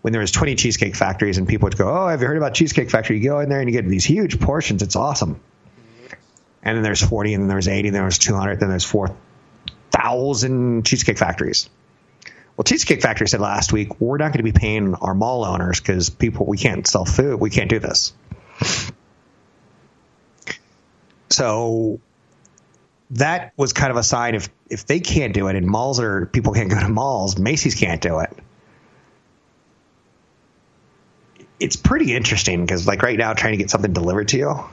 When 0.00 0.12
there 0.12 0.20
was 0.20 0.32
20 0.32 0.56
cheesecake 0.56 0.96
factories 0.96 1.38
and 1.38 1.48
people 1.48 1.66
would 1.66 1.78
go, 1.78 1.88
"Oh, 1.88 2.08
have 2.08 2.20
you 2.20 2.26
heard 2.26 2.36
about 2.36 2.54
Cheesecake 2.54 2.90
Factory?" 2.90 3.18
You 3.18 3.24
go 3.24 3.40
in 3.40 3.48
there 3.48 3.60
and 3.60 3.68
you 3.68 3.72
get 3.72 3.88
these 3.88 4.04
huge 4.04 4.40
portions. 4.40 4.82
It's 4.82 4.96
awesome. 4.96 5.40
And 6.62 6.76
then 6.76 6.82
there's 6.82 7.02
40, 7.02 7.34
and 7.34 7.42
then 7.42 7.48
there's 7.48 7.68
80, 7.68 7.88
and 7.88 7.94
then 7.94 8.02
there's 8.02 8.18
200, 8.18 8.60
then 8.60 8.70
there's 8.70 8.84
4,000 8.84 10.84
cheesecake 10.84 11.18
factories. 11.18 11.68
Well, 12.56 12.64
Cheesecake 12.64 13.02
Factory 13.02 13.28
said 13.28 13.40
last 13.40 13.72
week, 13.72 14.00
we're 14.00 14.16
not 14.16 14.28
going 14.28 14.44
to 14.44 14.44
be 14.44 14.52
paying 14.52 14.94
our 14.94 15.14
mall 15.14 15.44
owners 15.44 15.80
because 15.80 16.08
people, 16.08 16.46
we 16.46 16.56
can't 16.56 16.86
sell 16.86 17.04
food. 17.04 17.40
We 17.40 17.50
can't 17.50 17.68
do 17.68 17.80
this. 17.80 18.12
So 21.30 21.98
that 23.10 23.52
was 23.56 23.72
kind 23.72 23.90
of 23.90 23.96
a 23.96 24.02
sign 24.02 24.34
if, 24.34 24.48
if 24.68 24.86
they 24.86 25.00
can't 25.00 25.34
do 25.34 25.48
it 25.48 25.56
and 25.56 25.66
malls 25.66 26.00
are, 26.00 26.26
people 26.26 26.52
can't 26.52 26.70
go 26.70 26.80
to 26.80 26.88
malls, 26.88 27.38
Macy's 27.38 27.74
can't 27.74 28.00
do 28.00 28.20
it. 28.20 28.30
It's 31.60 31.76
pretty 31.76 32.14
interesting 32.14 32.64
because 32.64 32.86
like 32.86 33.02
right 33.02 33.18
now 33.18 33.32
trying 33.32 33.52
to 33.52 33.58
get 33.58 33.70
something 33.70 33.92
delivered 33.92 34.28
to 34.28 34.38
you, 34.38 34.64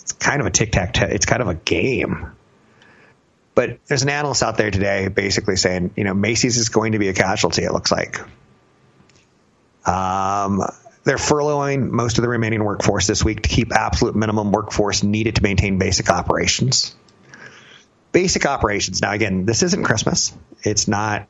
it's 0.00 0.12
kind 0.12 0.40
of 0.40 0.46
a 0.46 0.50
tic 0.50 0.72
tac 0.72 0.94
toe. 0.94 1.06
It's 1.06 1.26
kind 1.26 1.42
of 1.42 1.48
a 1.48 1.54
game. 1.54 2.32
But 3.54 3.78
there's 3.86 4.02
an 4.02 4.08
analyst 4.08 4.42
out 4.42 4.56
there 4.56 4.70
today 4.70 5.08
basically 5.08 5.56
saying, 5.56 5.92
you 5.96 6.04
know, 6.04 6.14
Macy's 6.14 6.56
is 6.56 6.70
going 6.70 6.92
to 6.92 6.98
be 6.98 7.08
a 7.08 7.14
casualty, 7.14 7.62
it 7.62 7.72
looks 7.72 7.92
like. 7.92 8.18
Um, 9.86 10.62
they're 11.04 11.16
furloughing 11.16 11.90
most 11.90 12.18
of 12.18 12.22
the 12.22 12.28
remaining 12.28 12.64
workforce 12.64 13.06
this 13.06 13.22
week 13.22 13.42
to 13.42 13.48
keep 13.48 13.72
absolute 13.72 14.16
minimum 14.16 14.50
workforce 14.50 15.02
needed 15.02 15.36
to 15.36 15.42
maintain 15.42 15.78
basic 15.78 16.10
operations. 16.10 16.96
Basic 18.14 18.46
operations. 18.46 19.02
Now, 19.02 19.12
again, 19.12 19.44
this 19.44 19.62
isn't 19.62 19.84
Christmas. 19.84 20.34
It's 20.62 20.88
not 20.88 21.28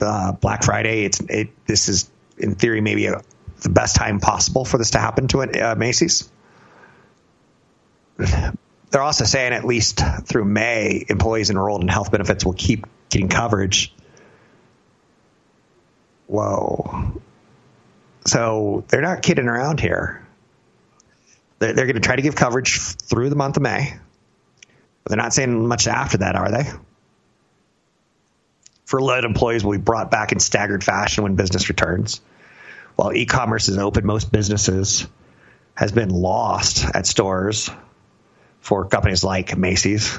uh, 0.00 0.30
Black 0.32 0.62
Friday. 0.62 1.04
It's 1.04 1.20
it. 1.20 1.48
This 1.66 1.88
is, 1.88 2.08
in 2.36 2.54
theory, 2.54 2.80
maybe 2.80 3.06
a, 3.06 3.22
the 3.62 3.70
best 3.70 3.96
time 3.96 4.20
possible 4.20 4.64
for 4.64 4.78
this 4.78 4.90
to 4.90 5.00
happen 5.00 5.26
to 5.28 5.40
uh, 5.40 5.74
Macy's 5.74 6.30
they're 8.90 9.02
also 9.02 9.24
saying 9.24 9.52
at 9.52 9.64
least 9.64 10.00
through 10.24 10.44
May, 10.44 11.04
employees 11.08 11.50
enrolled 11.50 11.82
in 11.82 11.88
health 11.88 12.10
benefits 12.10 12.44
will 12.44 12.54
keep 12.54 12.86
getting 13.10 13.28
coverage. 13.28 13.94
Whoa. 16.26 17.20
So 18.26 18.84
they're 18.88 19.02
not 19.02 19.22
kidding 19.22 19.46
around 19.46 19.80
here. 19.80 20.26
They're, 21.58 21.72
they're 21.72 21.86
going 21.86 21.94
to 21.94 22.00
try 22.00 22.16
to 22.16 22.22
give 22.22 22.36
coverage 22.36 22.78
through 22.78 23.30
the 23.30 23.36
month 23.36 23.56
of 23.56 23.62
May. 23.62 23.94
They're 25.08 25.16
not 25.16 25.32
saying 25.32 25.66
much 25.66 25.88
after 25.88 26.18
that, 26.18 26.36
are 26.36 26.50
they? 26.50 26.64
For 28.84 28.98
Furloughed 28.98 29.24
employees 29.24 29.64
will 29.64 29.72
be 29.72 29.78
brought 29.78 30.10
back 30.10 30.32
in 30.32 30.38
staggered 30.38 30.84
fashion 30.84 31.24
when 31.24 31.34
business 31.34 31.68
returns. 31.68 32.20
While 32.94 33.12
e 33.12 33.26
commerce 33.26 33.68
is 33.68 33.78
open, 33.78 34.04
most 34.04 34.30
businesses 34.30 35.06
has 35.74 35.92
been 35.92 36.10
lost 36.10 36.84
at 36.84 37.06
stores 37.06 37.70
for 38.60 38.86
companies 38.86 39.24
like 39.24 39.56
Macy's. 39.56 40.18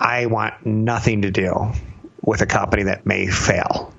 I 0.00 0.26
want 0.26 0.64
nothing 0.64 1.22
to 1.22 1.30
do 1.30 1.72
with 2.22 2.40
a 2.40 2.46
company 2.46 2.84
that 2.84 3.06
may 3.06 3.26
fail. 3.26 3.92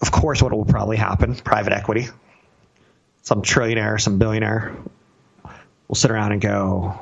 Of 0.00 0.10
course, 0.10 0.42
what 0.42 0.52
will 0.52 0.64
probably 0.64 0.96
happen 0.96 1.34
private 1.34 1.72
equity, 1.72 2.08
some 3.22 3.42
trillionaire, 3.42 4.00
some 4.00 4.18
billionaire 4.18 4.74
will 5.88 5.94
sit 5.94 6.10
around 6.10 6.32
and 6.32 6.40
go, 6.40 6.98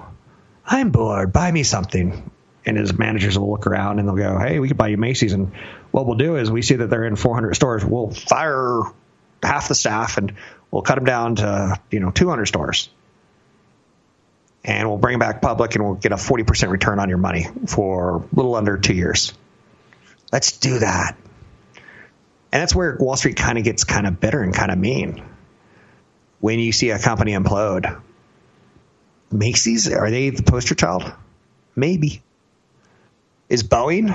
I'm 0.67 0.91
bored, 0.91 1.33
buy 1.33 1.51
me 1.51 1.63
something. 1.63 2.31
And 2.67 2.77
his 2.77 2.97
managers 2.97 3.39
will 3.39 3.51
look 3.51 3.67
around 3.67 3.99
and 3.99 4.07
they'll 4.07 4.17
go, 4.17 4.39
Hey, 4.39 4.59
we 4.61 4.69
could 4.69 4.77
buy 4.77 4.89
you 4.89 4.99
Macy's. 4.99 5.33
And 5.33 5.53
what 5.91 6.07
we'll 6.07 6.19
do 6.19 6.37
is 6.37 6.51
we 6.51 6.61
see 6.61 6.77
that 6.77 6.91
they're 6.91 7.07
in 7.07 7.17
400 7.17 7.55
stores. 7.55 7.85
We'll 7.85 8.11
fire 8.11 8.83
half 9.43 9.69
the 9.69 9.75
staff 9.75 10.19
and 10.19 10.35
we'll 10.71 10.83
cut 10.83 10.97
them 10.97 11.05
down 11.05 11.37
to 11.37 11.81
you 11.91 12.01
know 12.01 12.11
200 12.11 12.47
stores 12.47 12.89
and 14.65 14.89
we'll 14.89 14.99
bring 14.99 15.19
them 15.19 15.21
back 15.21 15.41
public 15.41 15.75
and 15.75 15.85
we'll 15.85 15.95
get 15.95 16.13
a 16.13 16.17
40% 16.17 16.71
return 16.71 16.99
on 16.99 17.09
your 17.09 17.19
money 17.19 17.47
for 17.67 18.17
a 18.17 18.35
little 18.35 18.55
under 18.55 18.77
two 18.77 18.95
years 18.95 19.33
let's 20.33 20.59
do 20.59 20.79
that 20.79 21.17
and 22.53 22.61
that's 22.61 22.75
where 22.75 22.97
wall 22.99 23.17
street 23.17 23.37
kind 23.37 23.59
of 23.59 23.65
gets 23.65 23.85
kind 23.85 24.07
of 24.07 24.21
bitter 24.21 24.43
and 24.43 24.55
kind 24.55 24.71
of 24.71 24.79
mean 24.79 25.25
when 26.41 26.59
you 26.59 26.73
see 26.73 26.91
a 26.91 26.99
company 26.99 27.33
implode 27.33 28.01
Macy's, 29.33 29.91
are 29.93 30.11
they 30.11 30.31
the 30.31 30.43
poster 30.43 30.75
child? 30.75 31.11
Maybe. 31.77 32.23
Is 33.49 33.63
Boeing? 33.63 34.11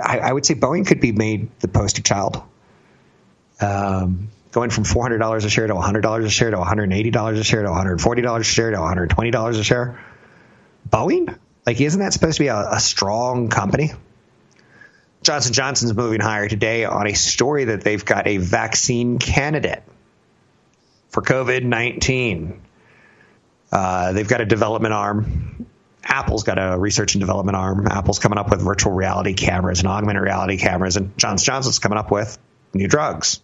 I, 0.00 0.18
I 0.18 0.32
would 0.32 0.46
say 0.46 0.54
Boeing 0.54 0.86
could 0.86 1.00
be 1.00 1.12
made 1.12 1.48
the 1.60 1.68
poster 1.68 2.02
child. 2.02 2.42
Um, 3.60 4.28
going 4.52 4.70
from 4.70 4.84
$400 4.84 5.44
a 5.44 5.48
share 5.48 5.66
to 5.66 5.74
$100 5.74 6.24
a 6.24 6.30
share 6.30 6.50
to 6.50 6.56
$180 6.56 7.38
a 7.38 7.44
share 7.44 7.62
to 7.62 7.68
$140 7.68 8.40
a 8.40 8.42
share 8.42 8.70
to 8.70 8.76
$120 8.76 9.58
a 9.58 9.64
share. 9.64 10.00
Boeing? 10.88 11.36
Like, 11.66 11.80
isn't 11.80 12.00
that 12.00 12.12
supposed 12.12 12.36
to 12.38 12.44
be 12.44 12.48
a, 12.48 12.72
a 12.72 12.80
strong 12.80 13.48
company? 13.48 13.92
Johnson 15.22 15.52
Johnson's 15.52 15.94
moving 15.94 16.20
higher 16.20 16.48
today 16.48 16.84
on 16.84 17.06
a 17.06 17.14
story 17.14 17.66
that 17.66 17.82
they've 17.82 18.04
got 18.04 18.26
a 18.26 18.38
vaccine 18.38 19.18
candidate 19.18 19.84
for 21.10 21.22
COVID 21.22 21.62
19. 21.62 22.60
Uh, 23.72 24.12
they've 24.12 24.28
got 24.28 24.40
a 24.40 24.44
development 24.44 24.92
arm. 24.92 25.66
Apple's 26.04 26.42
got 26.42 26.58
a 26.58 26.78
research 26.78 27.14
and 27.14 27.20
development 27.20 27.56
arm. 27.56 27.86
Apple's 27.86 28.18
coming 28.18 28.38
up 28.38 28.50
with 28.50 28.60
virtual 28.60 28.92
reality 28.92 29.34
cameras 29.34 29.78
and 29.78 29.88
augmented 29.88 30.22
reality 30.22 30.58
cameras, 30.58 30.96
and 30.96 31.16
Johnson 31.16 31.46
Johnson's 31.46 31.78
coming 31.78 31.98
up 31.98 32.10
with 32.10 32.38
new 32.74 32.88
drugs. 32.88 33.40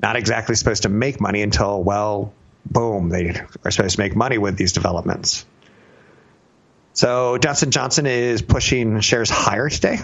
Not 0.00 0.16
exactly 0.16 0.54
supposed 0.54 0.82
to 0.82 0.88
make 0.88 1.20
money 1.20 1.42
until, 1.42 1.82
well, 1.82 2.32
boom, 2.66 3.08
they 3.08 3.40
are 3.64 3.70
supposed 3.70 3.96
to 3.96 4.00
make 4.00 4.14
money 4.14 4.38
with 4.38 4.56
these 4.56 4.72
developments. 4.72 5.46
So 6.92 7.38
Johnson 7.38 7.70
Johnson 7.70 8.06
is 8.06 8.42
pushing 8.42 9.00
shares 9.00 9.30
higher 9.30 9.68
today. 9.68 9.98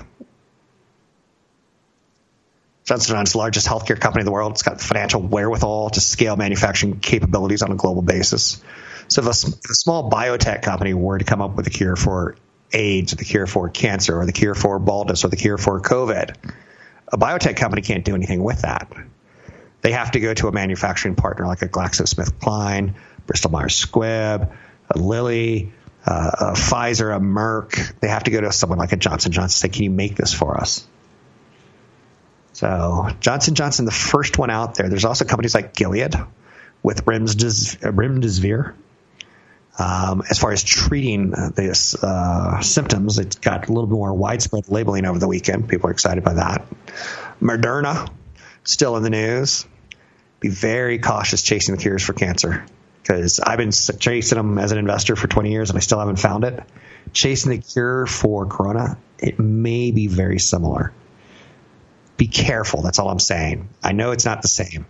The 2.86 3.32
largest 3.34 3.66
healthcare 3.66 3.98
company 3.98 4.22
in 4.22 4.26
the 4.26 4.32
world. 4.32 4.52
It's 4.52 4.62
got 4.62 4.78
the 4.78 4.84
financial 4.84 5.22
wherewithal 5.22 5.90
to 5.90 6.00
scale 6.00 6.36
manufacturing 6.36 7.00
capabilities 7.00 7.62
on 7.62 7.72
a 7.72 7.76
global 7.76 8.02
basis. 8.02 8.62
So 9.08 9.22
if 9.22 9.26
a, 9.26 9.46
if 9.46 9.70
a 9.70 9.74
small 9.74 10.10
biotech 10.10 10.62
company 10.62 10.92
were 10.92 11.18
to 11.18 11.24
come 11.24 11.40
up 11.40 11.56
with 11.56 11.66
a 11.66 11.70
cure 11.70 11.96
for 11.96 12.36
AIDS, 12.72 13.12
or 13.12 13.16
the 13.16 13.24
cure 13.24 13.46
for 13.46 13.68
cancer, 13.70 14.18
or 14.18 14.26
the 14.26 14.32
cure 14.32 14.54
for 14.54 14.78
baldness, 14.78 15.24
or 15.24 15.28
the 15.28 15.36
cure 15.36 15.56
for 15.56 15.80
COVID, 15.80 16.36
a 17.12 17.18
biotech 17.18 17.56
company 17.56 17.82
can't 17.82 18.04
do 18.04 18.14
anything 18.14 18.42
with 18.42 18.62
that. 18.62 18.92
They 19.80 19.92
have 19.92 20.12
to 20.12 20.20
go 20.20 20.34
to 20.34 20.48
a 20.48 20.52
manufacturing 20.52 21.14
partner 21.14 21.46
like 21.46 21.62
a 21.62 21.68
GlaxoSmithKline, 21.68 22.94
Bristol 23.26 23.50
Myers 23.50 23.84
Squibb, 23.84 24.54
a 24.90 24.98
Lilly, 24.98 25.72
uh, 26.06 26.30
a 26.38 26.52
Pfizer, 26.52 27.14
a 27.14 27.20
Merck. 27.20 27.98
They 28.00 28.08
have 28.08 28.24
to 28.24 28.30
go 28.30 28.40
to 28.40 28.52
someone 28.52 28.78
like 28.78 28.92
a 28.92 28.96
Johnson 28.96 29.32
Johnson 29.32 29.66
and 29.66 29.72
say, 29.72 29.76
"Can 29.76 29.84
you 29.84 29.90
make 29.90 30.16
this 30.16 30.34
for 30.34 30.58
us?" 30.58 30.86
So 32.54 33.08
Johnson 33.18 33.56
Johnson, 33.56 33.84
the 33.84 33.90
first 33.90 34.38
one 34.38 34.48
out 34.48 34.76
there. 34.76 34.88
There's 34.88 35.04
also 35.04 35.24
companies 35.24 35.54
like 35.54 35.74
Gilead 35.74 36.14
with 36.82 37.04
remdesivir. 37.04 38.74
Um, 39.76 40.22
as 40.30 40.38
far 40.38 40.52
as 40.52 40.62
treating 40.62 41.34
these 41.56 41.96
uh, 42.00 42.60
symptoms, 42.60 43.18
it's 43.18 43.36
got 43.36 43.68
a 43.68 43.72
little 43.72 43.88
bit 43.88 43.94
more 43.94 44.14
widespread 44.14 44.68
labeling 44.68 45.04
over 45.04 45.18
the 45.18 45.26
weekend. 45.26 45.68
People 45.68 45.88
are 45.88 45.92
excited 45.92 46.22
by 46.22 46.34
that. 46.34 46.64
Moderna, 47.42 48.08
still 48.62 48.96
in 48.96 49.02
the 49.02 49.10
news. 49.10 49.66
Be 50.38 50.48
very 50.48 51.00
cautious 51.00 51.42
chasing 51.42 51.74
the 51.74 51.80
cures 51.80 52.04
for 52.04 52.12
cancer 52.12 52.64
because 53.02 53.40
I've 53.40 53.58
been 53.58 53.72
chasing 53.72 54.38
them 54.38 54.58
as 54.58 54.70
an 54.70 54.78
investor 54.78 55.16
for 55.16 55.26
20 55.26 55.50
years 55.50 55.70
and 55.70 55.76
I 55.76 55.80
still 55.80 55.98
haven't 55.98 56.20
found 56.20 56.44
it. 56.44 56.62
Chasing 57.12 57.50
the 57.50 57.58
cure 57.58 58.06
for 58.06 58.46
corona, 58.46 58.96
it 59.18 59.40
may 59.40 59.90
be 59.90 60.06
very 60.06 60.38
similar 60.38 60.92
be 62.16 62.26
careful. 62.26 62.82
That's 62.82 62.98
all 62.98 63.08
I'm 63.08 63.18
saying. 63.18 63.68
I 63.82 63.92
know 63.92 64.12
it's 64.12 64.24
not 64.24 64.42
the 64.42 64.48
same. 64.48 64.86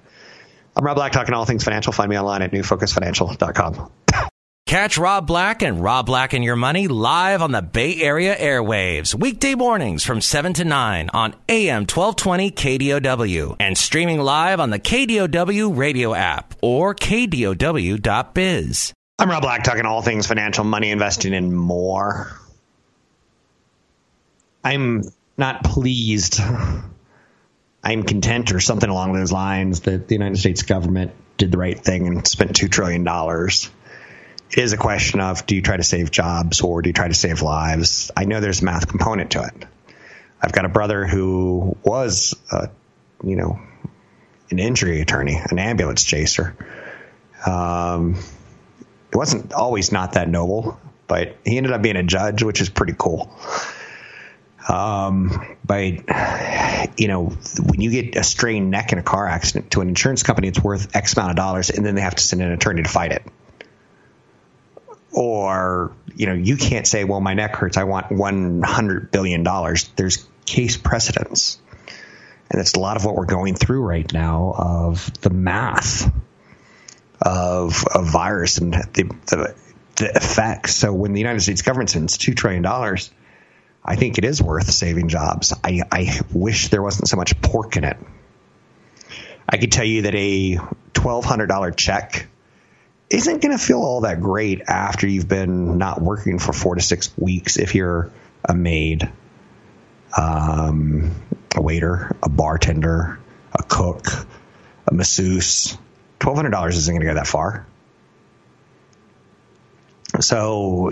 I'm 0.76 0.84
Rob 0.84 0.96
Black, 0.96 1.12
talking 1.12 1.34
all 1.34 1.44
things 1.44 1.64
financial. 1.64 1.92
Find 1.92 2.10
me 2.10 2.18
online 2.18 2.42
at 2.42 2.50
newfocusfinancial.com. 2.50 3.90
Catch 4.66 4.96
Rob 4.96 5.26
Black 5.26 5.62
and 5.62 5.82
Rob 5.82 6.06
Black 6.06 6.32
and 6.32 6.42
Your 6.42 6.56
Money 6.56 6.88
live 6.88 7.42
on 7.42 7.52
the 7.52 7.60
Bay 7.62 8.00
Area 8.00 8.34
airwaves, 8.34 9.14
weekday 9.14 9.54
mornings 9.54 10.04
from 10.04 10.22
7 10.22 10.54
to 10.54 10.64
9 10.64 11.10
on 11.12 11.34
AM 11.48 11.82
1220 11.82 12.50
KDOW 12.50 13.56
and 13.60 13.76
streaming 13.76 14.18
live 14.20 14.60
on 14.60 14.70
the 14.70 14.78
KDOW 14.78 15.76
radio 15.76 16.14
app 16.14 16.54
or 16.62 16.94
KDOW.biz. 16.94 18.92
I'm 19.18 19.30
Rob 19.30 19.42
Black, 19.42 19.64
talking 19.64 19.84
all 19.84 20.02
things 20.02 20.26
financial, 20.26 20.64
money, 20.64 20.90
investing, 20.90 21.34
and 21.34 21.54
more. 21.54 22.32
I'm 24.64 25.04
not 25.36 25.62
pleased 25.62 26.40
I'm 27.84 28.02
content 28.02 28.52
or 28.52 28.60
something 28.60 28.88
along 28.88 29.12
those 29.12 29.30
lines 29.30 29.80
that 29.80 30.08
the 30.08 30.14
United 30.14 30.38
States 30.38 30.62
government 30.62 31.12
did 31.36 31.52
the 31.52 31.58
right 31.58 31.78
thing 31.78 32.06
and 32.06 32.26
spent 32.26 32.52
$2 32.52 32.70
trillion. 32.70 33.06
It 33.06 34.58
is 34.58 34.72
a 34.72 34.78
question 34.78 35.20
of 35.20 35.44
do 35.44 35.54
you 35.54 35.60
try 35.60 35.76
to 35.76 35.82
save 35.82 36.10
jobs 36.10 36.62
or 36.62 36.80
do 36.80 36.88
you 36.88 36.94
try 36.94 37.08
to 37.08 37.14
save 37.14 37.42
lives? 37.42 38.10
I 38.16 38.24
know 38.24 38.40
there's 38.40 38.62
a 38.62 38.64
math 38.64 38.88
component 38.88 39.32
to 39.32 39.42
it. 39.42 39.66
I've 40.40 40.52
got 40.52 40.64
a 40.64 40.68
brother 40.68 41.06
who 41.06 41.76
was, 41.82 42.34
a, 42.50 42.70
you 43.22 43.36
know, 43.36 43.60
an 44.50 44.58
injury 44.58 45.02
attorney, 45.02 45.38
an 45.50 45.58
ambulance 45.58 46.04
chaser. 46.04 46.56
Um, 47.44 48.14
it 49.12 49.16
wasn't 49.16 49.52
always 49.52 49.92
not 49.92 50.12
that 50.12 50.28
noble, 50.28 50.80
but 51.06 51.36
he 51.44 51.58
ended 51.58 51.72
up 51.72 51.82
being 51.82 51.96
a 51.96 52.02
judge, 52.02 52.42
which 52.42 52.62
is 52.62 52.70
pretty 52.70 52.94
cool 52.96 53.30
um, 54.68 55.56
by 55.64 56.90
you 56.96 57.08
know 57.08 57.26
when 57.26 57.80
you 57.80 57.90
get 57.90 58.16
a 58.16 58.24
strained 58.24 58.70
neck 58.70 58.92
in 58.92 58.98
a 58.98 59.02
car 59.02 59.26
accident 59.26 59.72
to 59.72 59.80
an 59.80 59.88
insurance 59.88 60.22
company 60.22 60.48
it's 60.48 60.62
worth 60.62 60.94
x 60.96 61.14
amount 61.16 61.30
of 61.30 61.36
dollars 61.36 61.70
and 61.70 61.84
then 61.84 61.94
they 61.94 62.00
have 62.00 62.14
to 62.14 62.22
send 62.22 62.42
an 62.42 62.52
attorney 62.52 62.82
to 62.82 62.88
fight 62.88 63.12
it. 63.12 63.22
Or 65.12 65.94
you 66.14 66.26
know 66.26 66.34
you 66.34 66.56
can't 66.56 66.86
say 66.86 67.04
well 67.04 67.20
my 67.20 67.34
neck 67.34 67.56
hurts. 67.56 67.76
I 67.76 67.84
want 67.84 68.10
100 68.10 69.10
billion 69.10 69.42
dollars. 69.42 69.90
There's 69.96 70.26
case 70.46 70.76
precedents. 70.76 71.58
And 72.50 72.60
that's 72.60 72.74
a 72.74 72.80
lot 72.80 72.96
of 72.96 73.04
what 73.04 73.16
we're 73.16 73.24
going 73.24 73.54
through 73.54 73.82
right 73.82 74.10
now 74.12 74.54
of 74.56 75.10
the 75.22 75.30
math 75.30 76.12
of 77.20 77.84
a 77.92 78.02
virus 78.02 78.58
and 78.58 78.74
the, 78.74 79.10
the, 79.26 79.54
the 79.96 80.10
effects. 80.14 80.74
So 80.74 80.92
when 80.92 81.14
the 81.14 81.20
united 81.20 81.40
states 81.40 81.62
government 81.62 81.90
spends 81.90 82.18
$2 82.18 82.36
trillion 82.36 82.62
I 83.84 83.96
think 83.96 84.16
it 84.18 84.24
is 84.24 84.42
worth 84.42 84.70
saving 84.70 85.08
jobs. 85.08 85.52
I, 85.62 85.82
I 85.92 86.20
wish 86.32 86.68
there 86.68 86.82
wasn't 86.82 87.08
so 87.08 87.16
much 87.16 87.40
pork 87.42 87.76
in 87.76 87.84
it. 87.84 87.98
I 89.48 89.58
could 89.58 89.72
tell 89.72 89.84
you 89.84 90.02
that 90.02 90.14
a 90.14 90.56
$1,200 90.94 91.76
check 91.76 92.26
isn't 93.10 93.42
going 93.42 93.56
to 93.56 93.62
feel 93.62 93.82
all 93.82 94.00
that 94.02 94.20
great 94.20 94.62
after 94.62 95.06
you've 95.06 95.28
been 95.28 95.76
not 95.76 96.00
working 96.00 96.38
for 96.38 96.54
four 96.54 96.74
to 96.76 96.80
six 96.80 97.16
weeks 97.18 97.58
if 97.58 97.74
you're 97.74 98.10
a 98.42 98.54
maid, 98.54 99.10
um, 100.16 101.10
a 101.54 101.60
waiter, 101.60 102.16
a 102.22 102.30
bartender, 102.30 103.20
a 103.52 103.62
cook, 103.62 104.06
a 104.88 104.94
masseuse. 104.94 105.76
$1,200 106.20 106.68
isn't 106.70 106.94
going 106.94 107.00
to 107.02 107.06
go 107.06 107.14
that 107.14 107.26
far. 107.26 107.66
So 110.20 110.90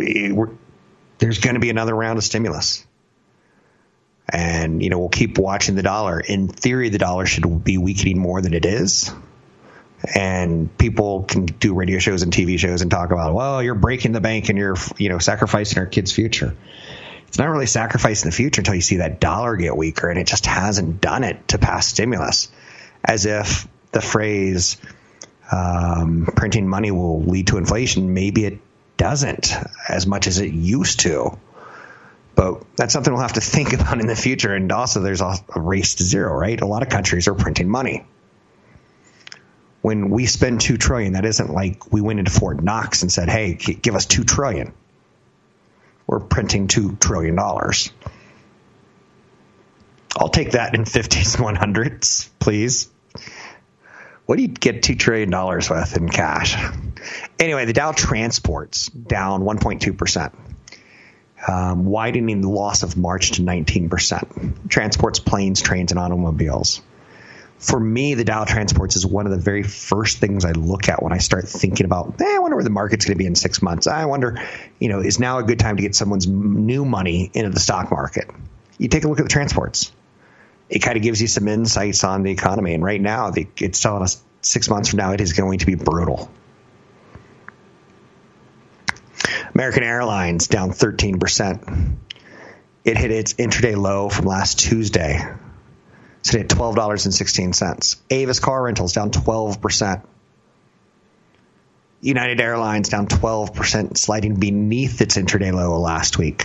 there's 1.22 1.38
going 1.38 1.54
to 1.54 1.60
be 1.60 1.70
another 1.70 1.94
round 1.94 2.18
of 2.18 2.24
stimulus. 2.24 2.84
And, 4.28 4.82
you 4.82 4.90
know, 4.90 4.98
we'll 4.98 5.08
keep 5.08 5.38
watching 5.38 5.76
the 5.76 5.82
dollar. 5.82 6.18
In 6.18 6.48
theory, 6.48 6.88
the 6.88 6.98
dollar 6.98 7.26
should 7.26 7.62
be 7.62 7.78
weakening 7.78 8.18
more 8.18 8.42
than 8.42 8.54
it 8.54 8.64
is. 8.66 9.12
And 10.16 10.76
people 10.78 11.22
can 11.22 11.46
do 11.46 11.74
radio 11.74 12.00
shows 12.00 12.22
and 12.22 12.32
TV 12.32 12.58
shows 12.58 12.82
and 12.82 12.90
talk 12.90 13.12
about, 13.12 13.34
well, 13.34 13.62
you're 13.62 13.76
breaking 13.76 14.10
the 14.10 14.20
bank 14.20 14.48
and 14.48 14.58
you're, 14.58 14.74
you 14.98 15.10
know, 15.10 15.18
sacrificing 15.18 15.78
our 15.78 15.86
kids' 15.86 16.10
future. 16.10 16.56
It's 17.28 17.38
not 17.38 17.48
really 17.48 17.66
sacrificing 17.66 18.28
the 18.28 18.36
future 18.36 18.60
until 18.60 18.74
you 18.74 18.80
see 18.80 18.96
that 18.96 19.20
dollar 19.20 19.54
get 19.54 19.76
weaker, 19.76 20.10
and 20.10 20.18
it 20.18 20.26
just 20.26 20.44
hasn't 20.44 21.00
done 21.00 21.22
it 21.22 21.48
to 21.48 21.58
pass 21.58 21.86
stimulus. 21.86 22.50
As 23.04 23.26
if 23.26 23.68
the 23.92 24.00
phrase 24.00 24.76
um, 25.52 26.28
printing 26.34 26.68
money 26.68 26.90
will 26.90 27.22
lead 27.22 27.46
to 27.46 27.58
inflation. 27.58 28.12
Maybe 28.12 28.44
it 28.44 28.58
doesn't 29.02 29.52
as 29.88 30.06
much 30.06 30.28
as 30.28 30.38
it 30.38 30.52
used 30.52 31.00
to. 31.00 31.36
But 32.36 32.62
that's 32.76 32.92
something 32.92 33.12
we'll 33.12 33.22
have 33.22 33.32
to 33.32 33.40
think 33.40 33.72
about 33.78 33.98
in 33.98 34.06
the 34.06 34.14
future. 34.14 34.54
And 34.54 34.70
also, 34.70 35.00
there's 35.00 35.20
a, 35.20 35.34
race 35.56 35.96
to 35.96 36.04
zero, 36.04 36.32
right? 36.32 36.60
A 36.60 36.66
lot 36.66 36.82
of 36.82 36.88
countries 36.88 37.26
are 37.26 37.34
printing 37.34 37.68
money. 37.68 38.06
When 39.80 40.10
we 40.10 40.26
spend 40.26 40.60
two 40.60 40.76
trillion, 40.76 41.14
that 41.14 41.24
isn't 41.24 41.50
like 41.50 41.92
we 41.92 42.00
went 42.00 42.20
into 42.20 42.30
Fort 42.30 42.62
Knox 42.62 43.02
and 43.02 43.10
said, 43.10 43.28
"Hey, 43.28 43.54
give 43.54 43.96
us 43.96 44.06
two 44.06 44.22
trillion. 44.22 44.72
We're 46.06 46.20
printing 46.20 46.68
two 46.68 46.94
trillion 47.00 47.34
dollars. 47.34 47.90
I'll 50.16 50.28
take 50.28 50.52
that 50.52 50.76
in 50.76 50.84
fifties 50.84 51.34
and 51.34 51.42
one 51.42 51.56
hundreds, 51.56 52.30
please 52.38 52.88
what 54.26 54.36
do 54.36 54.42
you 54.42 54.48
get 54.48 54.82
$2 54.82 54.98
trillion 54.98 55.30
with 55.30 55.96
in 55.96 56.08
cash? 56.08 56.56
Anyway, 57.38 57.64
the 57.64 57.72
Dow 57.72 57.92
transports 57.92 58.88
down 58.88 59.42
1.2%, 59.42 60.32
um, 61.48 61.86
widening 61.86 62.40
the 62.40 62.48
loss 62.48 62.82
of 62.82 62.96
March 62.96 63.32
to 63.32 63.42
19%. 63.42 64.68
Transports 64.68 65.18
planes, 65.18 65.60
trains, 65.60 65.92
and 65.92 65.98
automobiles. 65.98 66.82
for 67.62 67.78
me, 67.78 68.14
the 68.14 68.24
Dow 68.24 68.44
Transports 68.44 68.96
is 68.96 69.06
one 69.06 69.24
of 69.24 69.30
the 69.30 69.38
very 69.38 69.62
first 69.62 70.18
things 70.18 70.44
I 70.44 70.50
look 70.50 70.88
at 70.88 71.00
when 71.00 71.12
I 71.12 71.18
start 71.18 71.48
thinking 71.48 71.86
about, 71.86 72.20
eh, 72.20 72.24
I 72.24 72.40
wonder 72.40 72.56
where 72.56 72.64
the 72.64 72.70
market's 72.70 73.04
going 73.04 73.14
to 73.14 73.18
be 73.18 73.26
in 73.26 73.36
six 73.36 73.62
months. 73.62 73.86
I 73.86 74.04
wonder, 74.06 74.42
you 74.80 74.88
know, 74.88 74.98
is 74.98 75.20
now 75.20 75.38
a 75.38 75.44
good 75.44 75.60
time 75.60 75.76
to 75.76 75.82
get 75.82 75.94
someone's 75.94 76.26
new 76.26 76.84
money 76.84 77.30
into 77.32 77.50
the 77.50 77.60
stock 77.60 77.92
market? 77.92 78.28
You 78.78 78.88
take 78.88 79.04
a 79.04 79.08
look 79.08 79.20
at 79.20 79.24
the 79.24 79.28
transports. 79.28 79.92
It 80.68 80.80
kind 80.80 80.96
of 80.96 81.04
gives 81.04 81.22
you 81.22 81.28
some 81.28 81.46
insights 81.46 82.02
on 82.02 82.24
the 82.24 82.32
economy. 82.32 82.74
And 82.74 82.82
right 82.82 83.00
now, 83.00 83.32
it's 83.56 83.80
telling 83.80 84.02
us 84.02 84.20
six 84.40 84.68
months 84.68 84.88
from 84.88 84.96
now, 84.96 85.12
it 85.12 85.20
is 85.20 85.32
going 85.32 85.60
to 85.60 85.66
be 85.66 85.76
brutal. 85.76 86.30
American 89.62 89.84
Airlines 89.84 90.48
down 90.48 90.72
13%. 90.72 91.96
It 92.84 92.98
hit 92.98 93.12
its 93.12 93.34
intraday 93.34 93.76
low 93.76 94.08
from 94.08 94.24
last 94.24 94.58
Tuesday 94.58 95.24
sitting 96.22 96.40
at 96.40 96.48
$12.16. 96.48 97.96
Avis 98.10 98.40
Car 98.40 98.64
Rentals 98.64 98.92
down 98.92 99.12
12%. 99.12 100.04
United 102.00 102.40
Airlines 102.40 102.88
down 102.88 103.06
12%, 103.06 103.96
sliding 103.96 104.34
beneath 104.34 105.00
its 105.00 105.16
intraday 105.16 105.52
low 105.52 105.78
last 105.78 106.18
week. 106.18 106.42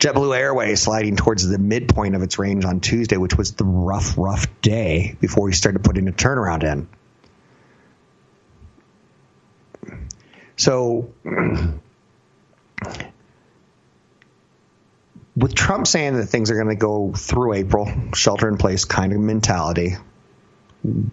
JetBlue 0.00 0.36
Airways 0.36 0.82
sliding 0.82 1.14
towards 1.14 1.46
the 1.46 1.56
midpoint 1.56 2.16
of 2.16 2.22
its 2.22 2.36
range 2.36 2.64
on 2.64 2.80
Tuesday, 2.80 3.16
which 3.16 3.38
was 3.38 3.52
the 3.52 3.64
rough, 3.64 4.18
rough 4.18 4.48
day 4.60 5.16
before 5.20 5.44
we 5.44 5.52
started 5.52 5.84
putting 5.84 6.08
a 6.08 6.12
turnaround 6.12 6.64
in. 6.64 6.88
So 10.56 11.12
with 15.36 15.54
Trump 15.54 15.86
saying 15.86 16.16
that 16.16 16.26
things 16.26 16.50
are 16.50 16.54
going 16.54 16.68
to 16.68 16.74
go 16.74 17.12
through 17.12 17.54
April, 17.54 17.92
shelter 18.14 18.48
in 18.48 18.56
place 18.56 18.84
kind 18.84 19.12
of 19.12 19.20
mentality, 19.20 19.96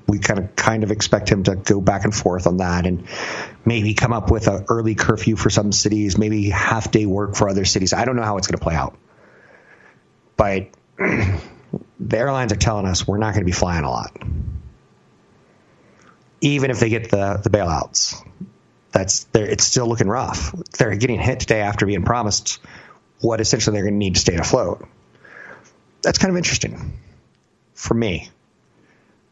we 0.08 0.19
kind 0.19 0.39
of 0.39 0.56
kind 0.56 0.84
of 0.84 0.91
expect 0.91 1.29
him 1.29 1.43
to 1.43 1.56
go 1.56 1.82
back 1.82 2.06
and 2.06 2.15
forth 2.15 2.47
on 2.47 2.58
that 2.58 2.86
and 2.86 3.08
maybe 3.65 3.93
come 3.93 4.13
up 4.13 4.32
with 4.32 4.47
an 4.47 4.65
early 4.69 4.95
curfew 4.95 5.36
for 5.36 5.49
some 5.49 5.71
cities, 5.71 6.17
maybe 6.17 6.49
half 6.49 6.91
day 6.91 7.06
work 7.06 7.36
for 7.36 7.49
other 7.49 7.65
cities. 7.65 7.91
I 7.91 8.06
don't 8.06 8.15
know 8.15 8.23
how 8.23 8.38
it's 8.38 8.47
going 8.47 8.58
to 8.58 8.63
play 8.63 8.75
out. 8.75 8.97
But 10.38 10.67
the 11.99 12.17
airlines 12.17 12.53
are 12.53 12.58
telling 12.58 12.86
us 12.86 13.08
we're 13.08 13.17
not 13.17 13.34
going 13.34 13.41
to 13.41 13.45
be 13.45 13.51
flying 13.51 13.84
a 13.84 13.89
lot. 13.89 14.15
Even 16.41 16.71
if 16.71 16.79
they 16.79 16.89
get 16.89 17.10
the, 17.10 17.39
the 17.43 17.49
bailouts. 17.49 18.21
That's 18.93 19.25
it's 19.34 19.63
still 19.65 19.88
looking 19.88 20.08
rough. 20.08 20.53
They're 20.77 20.95
getting 20.95 21.19
hit 21.19 21.41
today 21.41 21.62
after 21.62 21.86
being 21.86 22.03
promised 22.03 22.60
what 23.19 23.41
essentially 23.41 23.73
they're 23.73 23.84
going 23.84 23.95
to 23.95 23.97
need 23.97 24.15
to 24.15 24.21
stay 24.21 24.36
afloat. 24.36 24.88
That's 26.03 26.19
kind 26.19 26.29
of 26.29 26.38
interesting 26.38 26.93
for 27.73 27.95
me. 27.95 28.29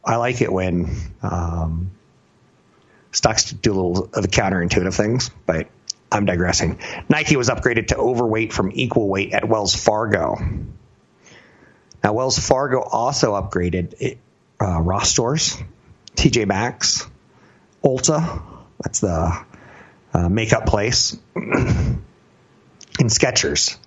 I 0.03 0.15
like 0.15 0.41
it 0.41 0.51
when 0.51 0.89
um, 1.21 1.91
stocks 3.11 3.51
do 3.51 3.71
a 3.71 3.75
little 3.75 4.09
of 4.13 4.23
the 4.23 4.27
counterintuitive 4.27 4.95
things, 4.95 5.29
but 5.45 5.67
I'm 6.11 6.25
digressing. 6.25 6.79
Nike 7.07 7.35
was 7.35 7.49
upgraded 7.49 7.87
to 7.87 7.97
overweight 7.97 8.53
from 8.53 8.71
equal 8.73 9.07
weight 9.07 9.33
at 9.33 9.47
Wells 9.47 9.75
Fargo. 9.75 10.37
Now, 12.03 12.13
Wells 12.13 12.39
Fargo 12.39 12.81
also 12.81 13.33
upgraded 13.33 13.93
it, 13.99 14.17
uh, 14.59 14.81
Ross 14.81 15.11
Stores, 15.11 15.55
TJ 16.15 16.47
Maxx, 16.47 17.07
Ulta, 17.83 18.41
that's 18.81 19.01
the 19.01 19.45
uh, 20.13 20.29
makeup 20.29 20.65
place, 20.65 21.17
in 21.35 23.07
Skechers. 23.07 23.77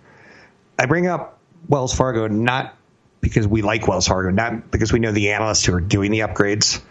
I 0.78 0.86
bring 0.86 1.06
up 1.06 1.38
Wells 1.68 1.94
Fargo 1.94 2.26
not 2.26 2.76
because 3.20 3.46
we 3.48 3.62
like 3.62 3.88
Wells 3.88 4.06
Fargo, 4.06 4.30
not 4.30 4.70
because 4.70 4.92
we 4.92 4.98
know 4.98 5.12
the 5.12 5.30
analysts 5.30 5.64
who 5.64 5.74
are 5.74 5.80
doing 5.80 6.10
the 6.10 6.20
upgrades, 6.20 6.82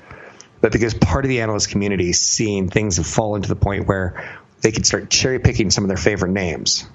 but 0.62 0.72
because 0.72 0.94
part 0.94 1.26
of 1.26 1.30
the 1.30 1.42
analyst 1.42 1.70
community 1.70 2.10
is 2.10 2.20
seeing 2.20 2.70
things 2.70 2.98
have 2.98 3.06
fallen 3.06 3.42
to 3.44 3.50
the 3.50 3.56
point 3.56 3.88
where 3.88 4.40
they 4.62 4.72
can 4.72 4.84
start 4.84 5.10
cherry 5.10 5.40
picking 5.40 5.70
some 5.70 5.84
of 5.84 5.90
their 5.90 5.98
favorite 5.98 6.32
names. 6.32 6.88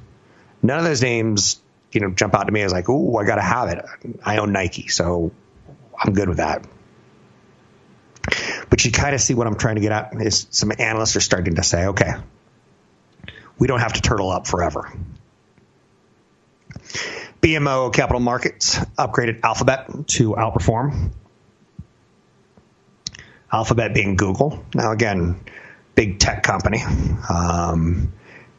None 0.63 0.79
of 0.79 0.85
those 0.85 1.03
names, 1.03 1.61
you 1.93 2.01
know, 2.01 2.11
jump 2.11 2.35
out 2.35 2.45
to 2.45 2.53
me 2.53 2.63
as 2.63 2.73
like, 2.73 2.89
"Ooh, 2.89 3.17
I 3.17 3.25
got 3.25 3.37
to 3.37 3.43
have 3.43 3.69
it." 3.69 3.85
I 4.25 4.39
own 4.39 4.53
Nike, 4.53 4.89
so 4.89 5.31
I'm 6.03 6.15
good 6.15 6.29
with 6.29 6.39
that. 6.39 6.67
But 8.71 8.85
you 8.85 8.93
kind 8.93 9.15
of 9.15 9.21
see 9.21 9.35
what 9.35 9.47
I'm 9.47 9.57
trying 9.57 9.77
to 9.77 9.81
get 9.81 9.93
at 9.93 10.15
is 10.21 10.47
some 10.51 10.73
analysts 10.79 11.17
are 11.17 11.21
starting 11.21 11.55
to 11.57 11.63
say, 11.63 11.87
"Okay, 11.87 12.13
we 13.59 13.67
don't 13.67 13.81
have 13.81 13.95
to 13.95 14.01
turtle 14.01 14.31
up 14.31 14.47
forever." 14.47 14.93
BMO 17.41 17.93
Capital 17.93 18.21
Markets 18.21 18.79
upgraded 18.99 19.41
Alphabet 19.43 19.89
to 20.09 20.33
outperform. 20.33 21.13
Alphabet 23.51 23.95
being 23.95 24.17
Google. 24.17 24.65
Now, 24.75 24.93
again, 24.93 25.41
big 25.95 26.19
tech 26.19 26.43
company. 26.43 26.83
Um, 27.29 28.13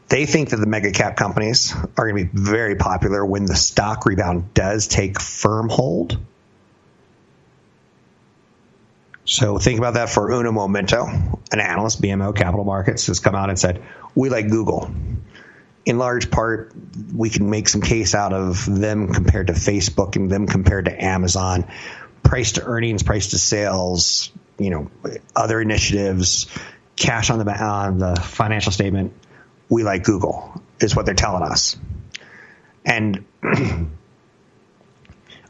they 0.07 0.25
think 0.25 0.49
that 0.49 0.57
the 0.57 0.65
mega 0.65 0.91
cap 0.91 1.15
companies 1.15 1.75
are 1.75 2.11
going 2.11 2.27
to 2.27 2.33
be 2.33 2.41
very 2.41 2.75
popular 2.75 3.23
when 3.23 3.45
the 3.45 3.55
stock 3.55 4.05
rebound 4.05 4.53
does 4.53 4.87
take 4.87 5.21
firm 5.21 5.69
hold. 5.69 6.17
So 9.29 9.59
think 9.59 9.77
about 9.77 9.93
that 9.93 10.09
for 10.09 10.31
Uno 10.31 10.51
Momento. 10.51 11.05
An 11.51 11.59
analyst, 11.59 12.01
BMO 12.01 12.35
Capital 12.35 12.65
Markets, 12.65 13.07
has 13.07 13.19
come 13.19 13.35
out 13.35 13.49
and 13.49 13.59
said, 13.59 13.83
we 14.15 14.29
like 14.29 14.49
Google 14.49 14.91
in 15.89 15.97
large 15.97 16.29
part, 16.29 16.71
we 17.15 17.31
can 17.31 17.49
make 17.49 17.67
some 17.67 17.81
case 17.81 18.13
out 18.13 18.31
of 18.31 18.63
them 18.65 19.11
compared 19.11 19.47
to 19.47 19.53
Facebook 19.53 20.15
and 20.15 20.29
them 20.29 20.45
compared 20.45 20.85
to 20.85 21.03
Amazon. 21.03 21.67
Price 22.21 22.53
to 22.53 22.63
earnings, 22.63 23.01
price 23.01 23.29
to 23.29 23.39
sales, 23.39 24.31
you 24.59 24.69
know, 24.69 24.91
other 25.35 25.59
initiatives, 25.59 26.45
cash 26.95 27.31
on 27.31 27.39
the 27.39 27.51
on 27.51 27.97
the 27.97 28.15
financial 28.17 28.71
statement. 28.71 29.13
We 29.67 29.83
like 29.83 30.03
Google 30.03 30.61
is 30.79 30.95
what 30.95 31.05
they're 31.05 31.15
telling 31.15 31.43
us, 31.43 31.75
and. 32.85 33.25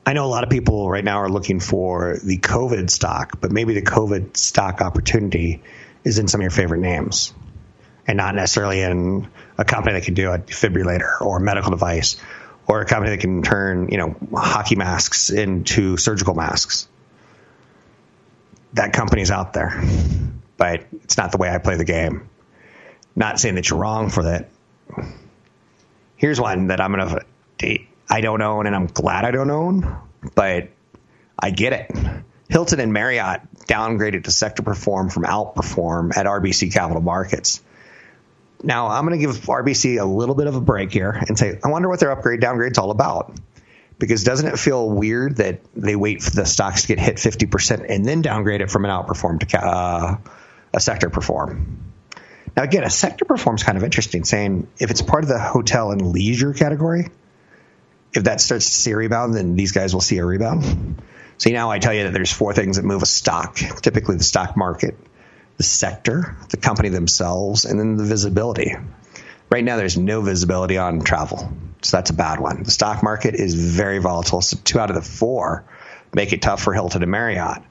I 0.10 0.14
know 0.14 0.26
a 0.26 0.34
lot 0.34 0.44
of 0.44 0.50
people 0.50 0.90
right 0.90 1.04
now 1.04 1.20
are 1.20 1.30
looking 1.30 1.60
for 1.60 2.18
the 2.24 2.40
COVID 2.40 2.90
stock, 2.90 3.40
but 3.40 3.52
maybe 3.52 3.76
the 3.76 3.84
COVID 3.84 4.36
stock 4.36 4.82
opportunity 4.82 5.62
is 6.04 6.18
in 6.18 6.28
some 6.28 6.42
of 6.42 6.44
your 6.44 6.50
favorite 6.50 6.80
names 6.80 7.32
and 8.08 8.18
not 8.18 8.34
necessarily 8.34 8.82
in 8.82 9.30
a 9.60 9.66
company 9.66 9.94
that 9.94 10.06
can 10.06 10.16
do 10.16 10.32
a 10.32 10.40
defibrillator 10.40 11.22
or 11.22 11.38
a 11.38 11.40
medical 11.40 11.70
device 11.70 12.20
or 12.66 12.82
a 12.82 12.88
company 12.88 13.12
that 13.12 13.22
can 13.22 13.44
turn, 13.44 13.90
you 13.92 14.00
know, 14.00 14.16
hockey 14.34 14.76
masks 14.76 15.30
into 15.30 15.96
surgical 15.96 16.34
masks. 16.34 16.88
That 18.74 18.94
company's 18.94 19.30
out 19.30 19.54
there, 19.54 19.80
but 20.58 20.88
it's 21.04 21.18
not 21.18 21.32
the 21.32 21.38
way 21.38 21.52
I 21.52 21.60
play 21.60 21.76
the 21.76 21.86
game. 21.86 22.28
Not 23.16 23.40
saying 23.40 23.54
that 23.54 23.70
you're 23.70 23.78
wrong 23.78 24.10
for 24.10 24.24
that. 24.24 24.50
Here's 26.16 26.42
one 26.42 26.66
that 26.70 26.82
I'm 26.82 26.96
going 26.96 27.22
to, 27.60 27.80
I 28.10 28.22
don't 28.22 28.42
own 28.42 28.66
and 28.66 28.76
I'm 28.76 28.88
glad 28.88 29.26
I 29.26 29.32
don't 29.32 29.52
own, 29.52 29.98
but 30.36 30.70
I 31.38 31.52
get 31.52 31.74
it. 31.74 31.92
Hilton 32.50 32.80
and 32.80 32.92
Marriott 32.92 33.42
downgraded 33.68 34.24
to 34.24 34.32
sector 34.32 34.64
perform 34.64 35.10
from 35.10 35.24
outperform 35.24 36.18
at 36.18 36.26
RBC 36.26 36.74
Capital 36.74 37.02
Markets. 37.02 37.62
Now, 38.64 38.88
I'm 38.88 39.06
going 39.06 39.18
to 39.18 39.26
give 39.26 39.38
RBC 39.46 40.02
a 40.02 40.06
little 40.06 40.36
bit 40.36 40.48
of 40.48 40.56
a 40.56 40.62
break 40.62 40.92
here 40.92 41.12
and 41.12 41.38
say, 41.38 41.60
I 41.64 41.70
wonder 41.70 41.88
what 41.88 42.00
their 42.00 42.12
upgrade 42.12 42.42
downgrade's 42.42 42.78
all 42.78 42.92
about. 42.92 43.40
Because 44.00 44.24
doesn't 44.24 44.48
it 44.48 44.58
feel 44.58 44.90
weird 44.90 45.38
that 45.38 45.60
they 45.76 45.96
wait 45.96 46.24
for 46.24 46.32
the 46.32 46.46
stocks 46.46 46.84
to 46.84 46.88
get 46.88 47.00
hit 47.00 47.18
50% 47.18 47.86
and 47.88 48.06
then 48.06 48.22
downgrade 48.22 48.62
it 48.62 48.72
from 48.72 48.86
an 48.86 48.92
outperform 48.92 49.46
to 49.48 49.60
uh, 49.60 50.18
a 50.74 50.80
sector 50.80 51.10
perform? 51.10 51.94
Now, 52.56 52.64
again, 52.64 52.84
a 52.84 52.90
sector 52.90 53.26
perform 53.26 53.58
is 53.58 53.64
kind 53.64 53.78
of 53.78 53.84
interesting, 53.84 54.24
saying 54.24 54.68
if 54.80 54.90
it's 54.90 55.02
part 55.02 55.24
of 55.24 55.30
the 55.30 55.40
hotel 55.40 55.92
and 55.92 56.02
leisure 56.08 56.54
category, 56.54 57.10
if 58.14 58.24
that 58.24 58.42
starts 58.42 58.66
to 58.66 58.72
see 58.72 58.92
a 58.92 58.98
rebound, 58.98 59.34
then 59.34 59.56
these 59.56 59.72
guys 59.72 59.94
will 59.94 60.02
see 60.02 60.18
a 60.18 60.26
rebound. 60.26 61.02
See, 61.38 61.52
now 61.52 61.72
I 61.72 61.80
tell 61.80 61.94
you 61.94 62.04
that 62.04 62.14
there's 62.14 62.32
four 62.32 62.54
things 62.54 62.78
that 62.78 62.84
move 62.84 63.02
a 63.02 63.06
stock, 63.06 63.56
typically 63.56 64.18
the 64.18 64.24
stock 64.24 64.58
market, 64.58 64.98
the 65.58 65.64
sector, 65.64 66.36
the 66.50 66.58
company 66.58 66.90
themselves, 66.90 67.66
and 67.66 67.80
then 67.80 67.96
the 67.96 68.04
visibility. 68.04 68.74
Right 69.50 69.64
now, 69.64 69.78
there's 69.78 69.98
no 69.98 70.22
visibility 70.22 70.78
on 70.78 71.02
travel. 71.02 71.52
So 71.82 71.98
that's 71.98 72.10
a 72.10 72.14
bad 72.14 72.40
one. 72.40 72.64
The 72.64 72.72
stock 72.72 73.04
market 73.04 73.36
is 73.36 73.56
very 73.56 74.00
volatile. 74.00 74.42
So 74.42 74.58
two 74.64 74.80
out 74.80 74.90
of 74.90 74.96
the 74.96 75.02
four 75.02 75.66
make 76.14 76.34
it 76.34 76.42
tough 76.42 76.62
for 76.62 76.74
Hilton 76.74 77.02
and 77.04 77.12
Marriott. 77.12 77.64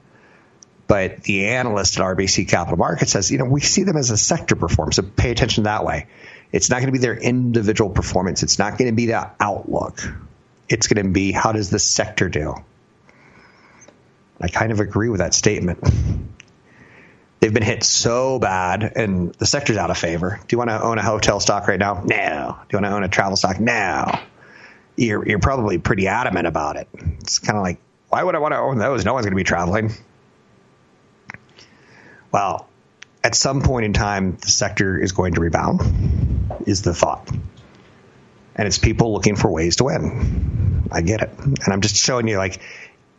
But 0.87 1.23
the 1.23 1.49
analyst 1.49 1.99
at 1.99 2.03
RBC 2.03 2.47
Capital 2.49 2.77
Markets 2.77 3.11
says, 3.11 3.29
you 3.29 3.37
know, 3.37 3.45
we 3.45 3.61
see 3.61 3.83
them 3.83 3.95
as 3.95 4.09
a 4.09 4.17
sector 4.17 4.55
perform. 4.55 4.91
So 4.91 5.03
pay 5.03 5.29
attention 5.29 5.65
that 5.65 5.85
way. 5.85 6.07
It's 6.51 6.71
not 6.71 6.77
going 6.77 6.87
to 6.87 6.91
be 6.91 6.97
their 6.97 7.15
individual 7.15 7.91
performance. 7.91 8.41
It's 8.41 8.57
not 8.57 8.79
going 8.79 8.89
to 8.89 8.95
be 8.95 9.05
the 9.05 9.29
outlook. 9.39 10.01
It's 10.69 10.87
going 10.87 11.05
to 11.05 11.11
be 11.11 11.31
how 11.31 11.51
does 11.51 11.69
the 11.69 11.79
sector 11.79 12.29
do? 12.29 12.55
I 14.39 14.47
kind 14.47 14.71
of 14.71 14.79
agree 14.79 15.09
with 15.09 15.19
that 15.19 15.33
statement. 15.33 15.79
They've 17.39 17.53
been 17.53 17.63
hit 17.63 17.83
so 17.83 18.37
bad, 18.37 18.83
and 18.95 19.33
the 19.35 19.45
sector's 19.45 19.77
out 19.77 19.91
of 19.91 19.97
favor. 19.97 20.39
Do 20.45 20.53
you 20.53 20.57
want 20.57 20.69
to 20.71 20.81
own 20.81 20.97
a 20.97 21.03
hotel 21.03 21.39
stock 21.39 21.67
right 21.67 21.79
now? 21.79 22.03
No. 22.05 22.57
Do 22.57 22.77
you 22.77 22.81
want 22.81 22.85
to 22.85 22.91
own 22.91 23.03
a 23.03 23.07
travel 23.07 23.37
stock? 23.37 23.59
No. 23.59 24.19
You're 24.97 25.25
you're 25.25 25.39
probably 25.39 25.77
pretty 25.77 26.07
adamant 26.07 26.47
about 26.47 26.75
it. 26.75 26.89
It's 27.21 27.39
kind 27.39 27.57
of 27.57 27.63
like 27.63 27.79
Why 28.09 28.21
would 28.21 28.35
I 28.35 28.39
want 28.39 28.53
to 28.53 28.57
own 28.57 28.77
those? 28.77 29.05
No 29.05 29.13
one's 29.13 29.25
going 29.25 29.31
to 29.31 29.37
be 29.37 29.45
traveling. 29.45 29.93
Well, 32.31 32.67
at 33.23 33.35
some 33.35 33.61
point 33.61 33.85
in 33.85 33.93
time, 33.93 34.37
the 34.41 34.49
sector 34.49 34.97
is 34.97 35.13
going 35.13 35.35
to 35.35 35.41
rebound, 35.41 35.81
is 36.65 36.81
the 36.81 36.93
thought. 36.93 37.29
And 38.59 38.67
it's 38.67 38.77
people 38.77 39.13
looking 39.13 39.37
for 39.37 39.49
ways 39.49 39.77
to 39.77 39.85
win. 39.85 40.89
I 40.91 40.99
get 40.99 41.21
it. 41.21 41.29
And 41.39 41.69
I'm 41.69 41.79
just 41.79 41.95
showing 41.95 42.27
you, 42.27 42.37
like, 42.37 42.59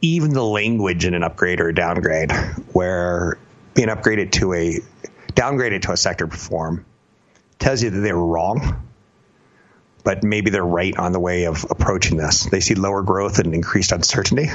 even 0.03 0.35
the 0.35 0.45
language 0.45 1.07
in 1.07 1.15
an 1.15 1.23
upgrade 1.23 1.63
or 1.63 1.69
a 1.69 1.75
downgrade, 1.75 2.31
where 2.73 3.39
being 3.73 3.89
upgraded 3.89 4.33
to 4.33 4.53
a 4.53 4.81
downgraded 5.33 5.81
to 5.83 5.93
a 5.93 5.97
sector 5.97 6.27
perform 6.27 6.85
tells 7.59 7.83
you 7.83 7.89
that 7.89 8.01
they 8.01 8.13
were 8.13 8.27
wrong, 8.27 8.87
but 10.05 10.23
maybe 10.23 10.51
they're 10.51 10.63
right 10.63 10.95
on 10.99 11.13
the 11.13 11.21
way 11.21 11.47
of 11.47 11.65
approaching 11.71 12.19
this. 12.19 12.45
They 12.45 12.61
see 12.61 12.75
lower 12.75 13.01
growth 13.01 13.39
and 13.39 13.55
increased 13.55 13.93
uncertainty. 13.93 14.51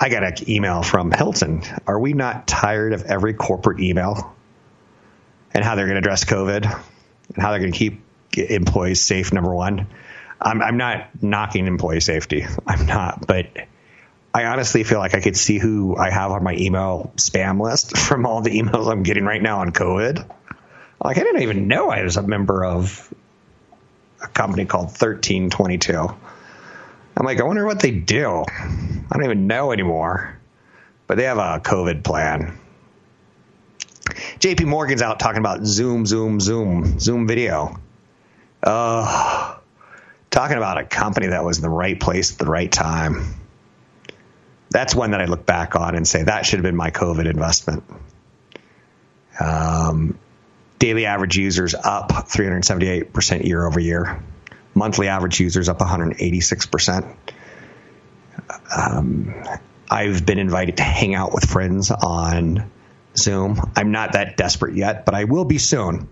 I 0.00 0.08
got 0.08 0.24
an 0.24 0.48
email 0.48 0.82
from 0.82 1.10
Hilton. 1.10 1.62
Are 1.86 2.00
we 2.00 2.14
not 2.14 2.46
tired 2.46 2.94
of 2.94 3.02
every 3.02 3.34
corporate 3.34 3.80
email 3.80 4.34
and 5.52 5.62
how 5.62 5.74
they're 5.74 5.88
going 5.88 5.96
to 5.96 5.98
address 5.98 6.24
COVID 6.24 6.64
and 6.64 7.42
how 7.42 7.50
they're 7.50 7.60
going 7.60 7.72
to 7.72 7.78
keep 7.78 8.00
employees 8.36 9.00
safe? 9.00 9.32
Number 9.32 9.54
one, 9.54 9.86
I'm, 10.40 10.62
I'm 10.62 10.76
not 10.76 11.22
knocking 11.22 11.66
employee 11.66 12.00
safety. 12.00 12.46
I'm 12.66 12.86
not, 12.86 13.26
but 13.26 13.46
I 14.34 14.46
honestly 14.46 14.82
feel 14.84 14.98
like 14.98 15.14
I 15.14 15.20
could 15.20 15.36
see 15.36 15.58
who 15.58 15.96
I 15.96 16.10
have 16.10 16.30
on 16.32 16.42
my 16.42 16.54
email 16.54 17.12
spam 17.16 17.60
list 17.60 17.96
from 17.96 18.26
all 18.26 18.40
the 18.40 18.50
emails 18.50 18.90
I'm 18.90 19.02
getting 19.02 19.24
right 19.24 19.42
now 19.42 19.60
on 19.60 19.70
COVID. 19.72 20.28
Like 21.04 21.18
I 21.18 21.20
didn't 21.20 21.42
even 21.42 21.68
know 21.68 21.90
I 21.90 22.02
was 22.02 22.16
a 22.16 22.22
member 22.22 22.64
of 22.64 23.12
a 24.22 24.28
company 24.28 24.64
called 24.64 24.86
1322. 24.86 25.94
I'm 27.14 27.26
like, 27.26 27.40
I 27.40 27.44
wonder 27.44 27.66
what 27.66 27.80
they 27.80 27.90
do. 27.90 28.44
I 28.48 29.14
don't 29.14 29.24
even 29.24 29.46
know 29.46 29.72
anymore. 29.72 30.38
But 31.06 31.18
they 31.18 31.24
have 31.24 31.38
a 31.38 31.60
COVID 31.60 32.04
plan. 32.04 32.58
JP 34.38 34.66
Morgan's 34.66 35.02
out 35.02 35.20
talking 35.20 35.40
about 35.40 35.64
Zoom, 35.64 36.06
Zoom, 36.06 36.40
Zoom, 36.40 36.98
Zoom 36.98 37.26
video. 37.26 37.78
Talking 38.62 40.56
about 40.56 40.78
a 40.78 40.84
company 40.84 41.28
that 41.28 41.44
was 41.44 41.58
in 41.58 41.62
the 41.62 41.70
right 41.70 41.98
place 41.98 42.32
at 42.32 42.38
the 42.38 42.46
right 42.46 42.70
time. 42.70 43.34
That's 44.70 44.94
one 44.94 45.10
that 45.10 45.20
I 45.20 45.26
look 45.26 45.44
back 45.44 45.76
on 45.76 45.94
and 45.94 46.08
say 46.08 46.22
that 46.22 46.46
should 46.46 46.58
have 46.58 46.64
been 46.64 46.76
my 46.76 46.90
COVID 46.90 47.30
investment. 47.30 47.84
Um, 49.38 50.18
daily 50.78 51.06
average 51.06 51.36
users 51.36 51.74
up 51.74 52.10
378% 52.10 53.44
year 53.44 53.66
over 53.66 53.80
year 53.80 54.22
monthly 54.74 55.08
average 55.08 55.40
users 55.40 55.68
up 55.68 55.78
186%. 55.78 57.16
Um, 58.74 59.34
I've 59.90 60.24
been 60.24 60.38
invited 60.38 60.78
to 60.78 60.82
hang 60.82 61.14
out 61.14 61.32
with 61.32 61.44
friends 61.44 61.90
on 61.90 62.70
Zoom. 63.16 63.60
I'm 63.76 63.90
not 63.92 64.12
that 64.12 64.36
desperate 64.36 64.74
yet, 64.74 65.04
but 65.04 65.14
I 65.14 65.24
will 65.24 65.44
be 65.44 65.58
soon. 65.58 66.08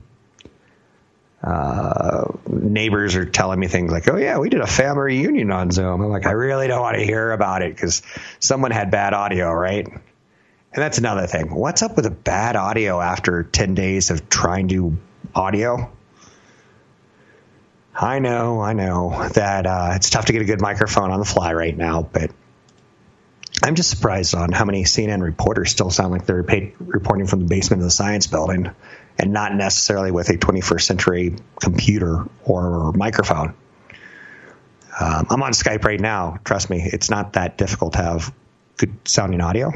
Uh, 1.43 2.25
neighbors 2.49 3.17
are 3.17 3.25
telling 3.25 3.59
me 3.59 3.67
things 3.67 3.91
like, 3.91 4.09
"Oh 4.09 4.17
yeah, 4.17 4.39
we 4.39 4.51
did 4.51 4.61
a 4.61 4.67
family 4.67 5.15
reunion 5.15 5.51
on 5.51 5.71
Zoom." 5.71 6.03
I'm 6.03 6.11
like, 6.11 6.27
I 6.27 6.33
really 6.33 6.69
don't 6.69 6.83
want 6.83 6.99
to 6.99 7.05
hear 7.05 7.33
about 7.33 7.63
it 7.63 7.75
because 7.75 8.03
someone 8.41 8.73
had 8.73 8.91
bad 8.91 9.15
audio, 9.15 9.51
right? 9.51 9.87
And 9.87 10.83
that's 10.83 10.99
another 10.99 11.27
thing. 11.27 11.53
What's 11.53 11.83
up 11.83 11.97
with 11.97 12.05
the 12.05 12.11
bad 12.11 12.57
audio 12.57 13.01
after 13.01 13.43
10 13.43 13.75
days 13.75 14.11
of 14.11 14.29
trying 14.29 14.69
to 14.69 14.97
audio? 15.35 15.91
I 17.95 18.21
know, 18.21 18.61
I 18.61 18.73
know 18.73 19.29
that 19.35 19.67
uh, 19.67 19.93
it's 19.95 20.11
tough 20.11 20.27
to 20.27 20.33
get 20.33 20.43
a 20.43 20.45
good 20.45 20.61
microphone 20.61 21.11
on 21.11 21.19
the 21.19 21.25
fly 21.25 21.53
right 21.55 21.77
now, 21.77 22.03
but 22.03 22.31
I'm 23.63 23.75
just 23.75 23.91
surprised 23.91 24.35
on 24.35 24.53
how 24.53 24.65
many 24.65 24.85
CNN 24.85 25.23
reporters 25.23 25.71
still 25.71 25.91
sound 25.91 26.13
like 26.13 26.25
they're 26.25 26.43
paid, 26.43 26.75
reporting 26.79 27.27
from 27.27 27.41
the 27.41 27.47
basement 27.47 27.83
of 27.83 27.85
the 27.85 27.91
science 27.91 28.27
building 28.27 28.71
and 29.19 29.33
not 29.33 29.55
necessarily 29.55 30.11
with 30.11 30.31
a 30.31 30.39
21st 30.39 30.83
century 30.83 31.37
computer 31.61 32.25
or 32.45 32.93
microphone. 32.93 33.55
Um, 34.99 35.27
I'm 35.31 35.43
on 35.43 35.53
Skype 35.53 35.85
right 35.85 36.01
now. 36.01 36.39
Trust 36.45 36.71
me, 36.71 36.83
it's 36.83 37.11
not 37.11 37.35
that 37.35 37.59
difficult 37.59 37.93
to 37.95 37.99
have 37.99 38.35
good 38.77 38.97
sounding 39.05 39.41
audio 39.41 39.73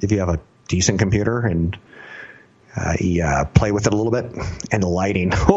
if 0.00 0.10
you 0.12 0.18
have 0.18 0.28
a 0.28 0.40
decent 0.66 0.98
computer 0.98 1.40
and 1.40 1.78
uh, 2.76 2.94
you 3.00 3.22
uh, 3.22 3.44
play 3.46 3.72
with 3.72 3.86
it 3.86 3.92
a 3.92 3.96
little 3.96 4.12
bit. 4.12 4.26
And 4.70 4.82
the 4.82 4.88
lighting. 4.88 5.32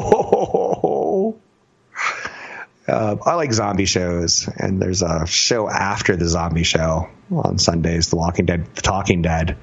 Uh, 2.91 3.15
I 3.25 3.35
like 3.35 3.53
zombie 3.53 3.85
shows, 3.85 4.49
and 4.53 4.81
there's 4.81 5.01
a 5.01 5.25
show 5.25 5.69
after 5.69 6.17
the 6.17 6.27
zombie 6.27 6.63
show 6.63 7.09
on 7.31 7.57
Sundays, 7.57 8.09
The 8.09 8.17
Walking 8.17 8.45
Dead, 8.45 8.65
The 8.75 8.81
Talking 8.81 9.21
Dead, 9.21 9.57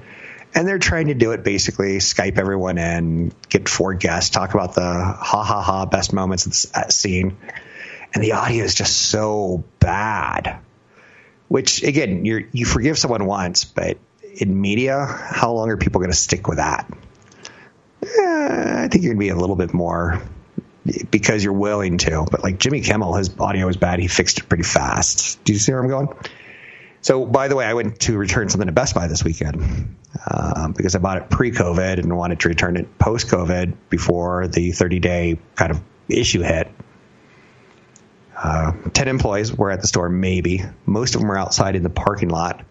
and 0.55 0.67
they're 0.67 0.79
trying 0.79 1.07
to 1.07 1.13
do 1.13 1.31
it 1.33 1.43
basically 1.43 1.99
Skype 1.99 2.39
everyone 2.39 2.79
in, 2.79 3.31
get 3.47 3.69
four 3.69 3.93
guests, 3.93 4.31
talk 4.31 4.55
about 4.55 4.73
the 4.73 4.81
ha 4.81 5.43
ha 5.43 5.61
ha 5.61 5.85
best 5.85 6.11
moments 6.11 6.47
of 6.47 6.53
the 6.73 6.91
scene, 6.91 7.37
and 8.15 8.23
the 8.23 8.31
audio 8.31 8.63
is 8.63 8.73
just 8.73 8.97
so 8.97 9.63
bad. 9.79 10.59
Which 11.49 11.83
again, 11.83 12.25
you 12.25 12.47
you 12.51 12.65
forgive 12.65 12.97
someone 12.97 13.25
once, 13.27 13.63
but 13.63 13.99
in 14.23 14.59
media, 14.59 15.05
how 15.05 15.51
long 15.53 15.69
are 15.69 15.77
people 15.77 15.99
going 15.99 16.11
to 16.11 16.17
stick 16.17 16.47
with 16.47 16.57
that? 16.57 16.91
Eh, 18.03 18.83
I 18.85 18.87
think 18.87 19.03
you're 19.03 19.13
going 19.13 19.17
to 19.17 19.25
be 19.25 19.29
a 19.29 19.35
little 19.35 19.55
bit 19.55 19.71
more 19.71 20.19
because 21.11 21.43
you're 21.43 21.53
willing 21.53 21.97
to. 21.99 22.25
But 22.29 22.43
like 22.43 22.59
Jimmy 22.59 22.81
Kimmel, 22.81 23.15
his 23.15 23.29
audio 23.39 23.65
was 23.65 23.77
bad. 23.77 23.99
He 23.99 24.07
fixed 24.07 24.39
it 24.39 24.49
pretty 24.49 24.63
fast. 24.63 25.43
Do 25.43 25.53
you 25.53 25.59
see 25.59 25.71
where 25.71 25.81
I'm 25.81 25.89
going? 25.89 26.09
So, 27.01 27.25
by 27.25 27.47
the 27.47 27.55
way, 27.55 27.65
I 27.65 27.73
went 27.73 28.01
to 28.01 28.17
return 28.17 28.49
something 28.49 28.67
to 28.67 28.73
Best 28.73 28.93
Buy 28.93 29.07
this 29.07 29.23
weekend 29.23 29.95
um, 30.29 30.73
because 30.73 30.95
I 30.95 30.99
bought 30.99 31.17
it 31.17 31.29
pre-COVID 31.29 31.97
and 31.97 32.17
wanted 32.17 32.41
to 32.41 32.49
return 32.49 32.75
it 32.75 32.97
post-COVID 32.97 33.73
before 33.89 34.47
the 34.47 34.71
30-day 34.71 35.39
kind 35.55 35.71
of 35.71 35.81
issue 36.09 36.41
hit. 36.41 36.69
Uh, 38.35 38.73
Ten 38.93 39.07
employees 39.07 39.53
were 39.53 39.71
at 39.71 39.81
the 39.81 39.87
store, 39.87 40.09
maybe. 40.09 40.63
Most 40.85 41.15
of 41.15 41.21
them 41.21 41.29
were 41.29 41.37
outside 41.37 41.75
in 41.75 41.83
the 41.83 41.89
parking 41.89 42.29
lot, 42.29 42.65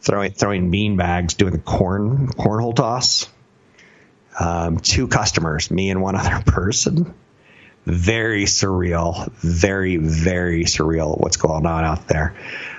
throwing 0.00 0.32
throwing 0.32 0.70
bean 0.70 0.96
bags, 0.96 1.34
doing 1.34 1.52
the 1.52 1.58
corn 1.58 2.28
cornhole 2.28 2.74
toss. 2.74 3.28
Um, 4.38 4.78
two 4.78 5.08
customers, 5.08 5.70
me 5.70 5.90
and 5.90 6.02
one 6.02 6.14
other 6.16 6.42
person 6.44 7.14
very 7.86 8.44
surreal, 8.44 9.30
very, 9.34 9.96
very 9.96 10.64
surreal 10.64 11.18
what's 11.18 11.36
going 11.36 11.66
on 11.66 11.84
out 11.84 12.08
there. 12.08 12.34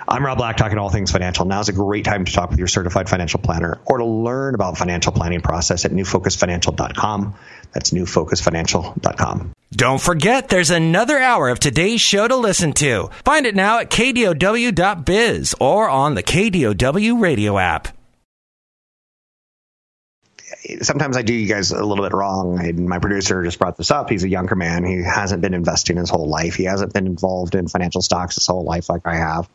I'm 0.08 0.26
Rob 0.26 0.38
Black, 0.38 0.56
talking 0.58 0.78
all 0.78 0.90
things 0.90 1.12
financial. 1.12 1.46
Now's 1.46 1.70
a 1.70 1.74
great 1.74 2.06
time 2.06 2.26
to 2.26 2.32
talk 2.32 2.50
with 2.50 2.60
your 2.60 2.68
certified 2.68 3.10
financial 3.10 3.42
planner 3.42 3.80
or 3.86 3.98
to 3.98 4.06
learn 4.06 4.56
about 4.56 4.78
financial 4.78 5.12
planning 5.12 5.42
process 5.42 5.84
at 5.86 5.92
newfocusfinancial.com. 5.92 7.36
That's 7.74 7.92
newfocusfinancial.com. 7.92 9.52
Don't 9.72 10.02
forget, 10.02 10.48
there's 10.48 10.70
another 10.70 11.18
hour 11.18 11.50
of 11.50 11.60
today's 11.60 12.00
show 12.00 12.28
to 12.28 12.36
listen 12.36 12.72
to. 12.74 13.10
Find 13.26 13.46
it 13.46 13.56
now 13.56 13.80
at 13.80 13.90
kdow.biz 13.90 15.56
or 15.60 15.90
on 15.90 16.16
the 16.16 16.24
KDOW 16.24 17.22
radio 17.22 17.58
app 17.58 17.97
sometimes 20.82 21.18
I 21.18 21.22
do 21.22 21.34
you 21.34 21.48
guys 21.48 21.72
a 21.72 21.84
little 21.84 22.04
bit 22.04 22.14
wrong. 22.14 22.60
And 22.60 22.88
my 22.88 23.00
producer 23.00 23.44
just 23.44 23.60
brought 23.60 23.78
this 23.78 23.92
up. 23.92 24.10
He's 24.10 24.24
a 24.24 24.30
younger 24.30 24.56
man. 24.56 24.84
He 24.84 25.02
hasn't 25.04 25.42
been 25.42 25.54
investing 25.54 25.98
his 25.98 26.10
whole 26.10 26.28
life. 26.28 26.56
He 26.56 26.66
hasn't 26.66 26.94
been 26.94 27.06
involved 27.06 27.56
in 27.56 27.68
financial 27.68 28.02
stocks 28.02 28.36
his 28.36 28.48
whole 28.48 28.64
life 28.64 28.90
like 28.90 29.02
I 29.06 29.16
have. 29.16 29.50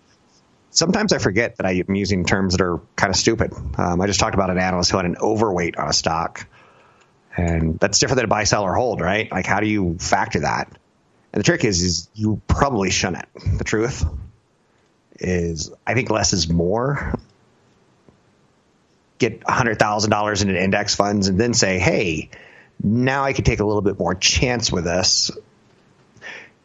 Sometimes 0.71 1.13
I 1.13 1.19
forget 1.19 1.57
that 1.57 1.67
I'm 1.67 1.95
using 1.95 2.25
terms 2.25 2.57
that 2.57 2.65
are 2.65 2.81
kind 2.97 3.11
of 3.11 3.17
stupid. 3.17 3.53
Um, 3.77 4.01
I 4.01 4.07
just 4.07 4.21
talked 4.21 4.35
about 4.35 4.49
an 4.51 4.59
analyst 4.59 4.91
who 4.91 4.97
had 4.97 5.07
an 5.07 5.17
overweight 5.21 5.77
on 5.77 5.89
a 5.89 5.93
stock. 5.93 6.49
And 7.37 7.79
that's 7.79 7.99
different 7.99 8.17
than 8.17 8.25
a 8.27 8.29
buy, 8.29 8.45
sell, 8.45 8.63
or 8.63 8.75
hold, 8.75 9.01
right? 9.01 9.31
Like, 9.31 9.47
how 9.47 9.61
do 9.61 9.67
you 9.67 9.97
factor 9.99 10.41
that? 10.41 10.69
And 11.33 11.41
the 11.41 11.45
trick 11.45 11.65
is, 11.65 11.83
is 11.83 12.11
you 12.15 12.41
probably 12.47 12.91
shouldn't. 12.91 13.27
The 13.59 13.65
truth 13.65 14.05
is, 15.19 15.71
I 15.87 15.95
think 15.95 16.11
less 16.11 16.33
is 16.33 16.49
more 16.49 17.15
get 19.23 19.41
$100,000 19.41 20.43
into 20.43 20.61
index 20.61 20.95
funds 20.97 21.29
and 21.29 21.41
then 21.41 21.55
say, 21.55 21.79
hey, 21.79 22.29
now 22.83 23.23
I 23.23 23.33
can 23.33 23.45
take 23.45 23.61
a 23.61 23.65
little 23.65 23.81
bit 23.81 23.99
more 23.99 24.15
chance 24.15 24.73
with 24.73 24.85
this. 24.85 25.31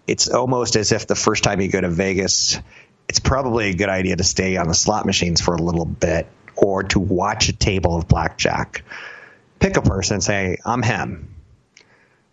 It's 0.07 0.27
almost 0.27 0.75
as 0.75 0.91
if 0.91 1.05
the 1.05 1.15
first 1.15 1.43
time 1.43 1.61
you 1.61 1.69
go 1.69 1.79
to 1.79 1.89
Vegas, 1.89 2.59
it's 3.07 3.19
probably 3.19 3.69
a 3.69 3.75
good 3.75 3.89
idea 3.89 4.15
to 4.15 4.23
stay 4.23 4.57
on 4.57 4.67
the 4.67 4.73
slot 4.73 5.05
machines 5.05 5.39
for 5.39 5.53
a 5.53 5.61
little 5.61 5.85
bit 5.85 6.27
or 6.55 6.83
to 6.83 6.99
watch 6.99 7.49
a 7.49 7.53
table 7.53 7.95
of 7.95 8.07
blackjack. 8.07 8.83
Pick 9.59 9.77
a 9.77 9.81
person 9.83 10.15
and 10.15 10.23
say, 10.23 10.57
I'm 10.65 10.81
him, 10.81 11.35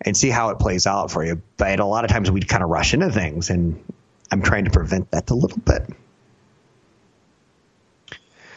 and 0.01 0.17
see 0.17 0.31
how 0.31 0.51
it 0.51 0.59
plays 0.59 0.87
out 0.87 1.11
for 1.11 1.25
you. 1.25 1.43
But 1.59 1.81
a 1.81 1.85
lot 1.85 2.05
of 2.05 2.11
times 2.11 2.31
we 2.31 2.41
kind 2.41 2.63
of 2.63 2.71
rush 2.71 2.95
into 2.95 3.11
things, 3.11 3.51
and 3.51 3.85
I'm 4.31 4.41
trying 4.41 4.65
to 4.65 4.71
prevent 4.71 5.11
that 5.11 5.31
a 5.31 5.35
little 5.35 5.59
bit. 5.59 5.91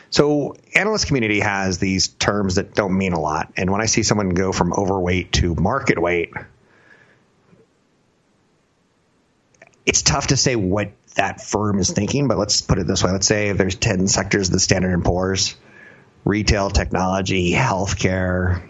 So 0.10 0.56
analyst 0.74 1.08
community 1.08 1.40
has 1.40 1.80
these 1.80 2.08
terms 2.08 2.56
that 2.56 2.74
don't 2.74 2.98
mean 2.98 3.14
a 3.14 3.20
lot. 3.20 3.52
And 3.58 3.72
when 3.72 3.82
I 3.82 3.86
see 3.86 4.04
someone 4.04 4.30
go 4.30 4.52
from 4.52 4.74
overweight 4.74 5.34
to 5.34 5.56
market 5.56 6.00
weight, 6.00 6.32
it's 9.86 10.02
tough 10.02 10.28
to 10.28 10.38
say 10.38 10.56
what 10.56 10.92
that 11.16 11.42
firm 11.42 11.80
is 11.80 11.90
thinking, 11.90 12.28
but 12.28 12.38
let's 12.38 12.62
put 12.62 12.78
it 12.78 12.88
this 12.88 13.04
way. 13.04 13.12
Let's 13.12 13.28
say 13.28 13.52
there's 13.52 13.76
10 13.76 14.08
sectors 14.08 14.50
of 14.50 14.54
the 14.54 14.60
Standard 14.60 15.04
& 15.04 15.06
Poor's, 15.06 15.56
retail, 16.26 16.70
technology, 16.70 17.54
healthcare, 17.54 18.62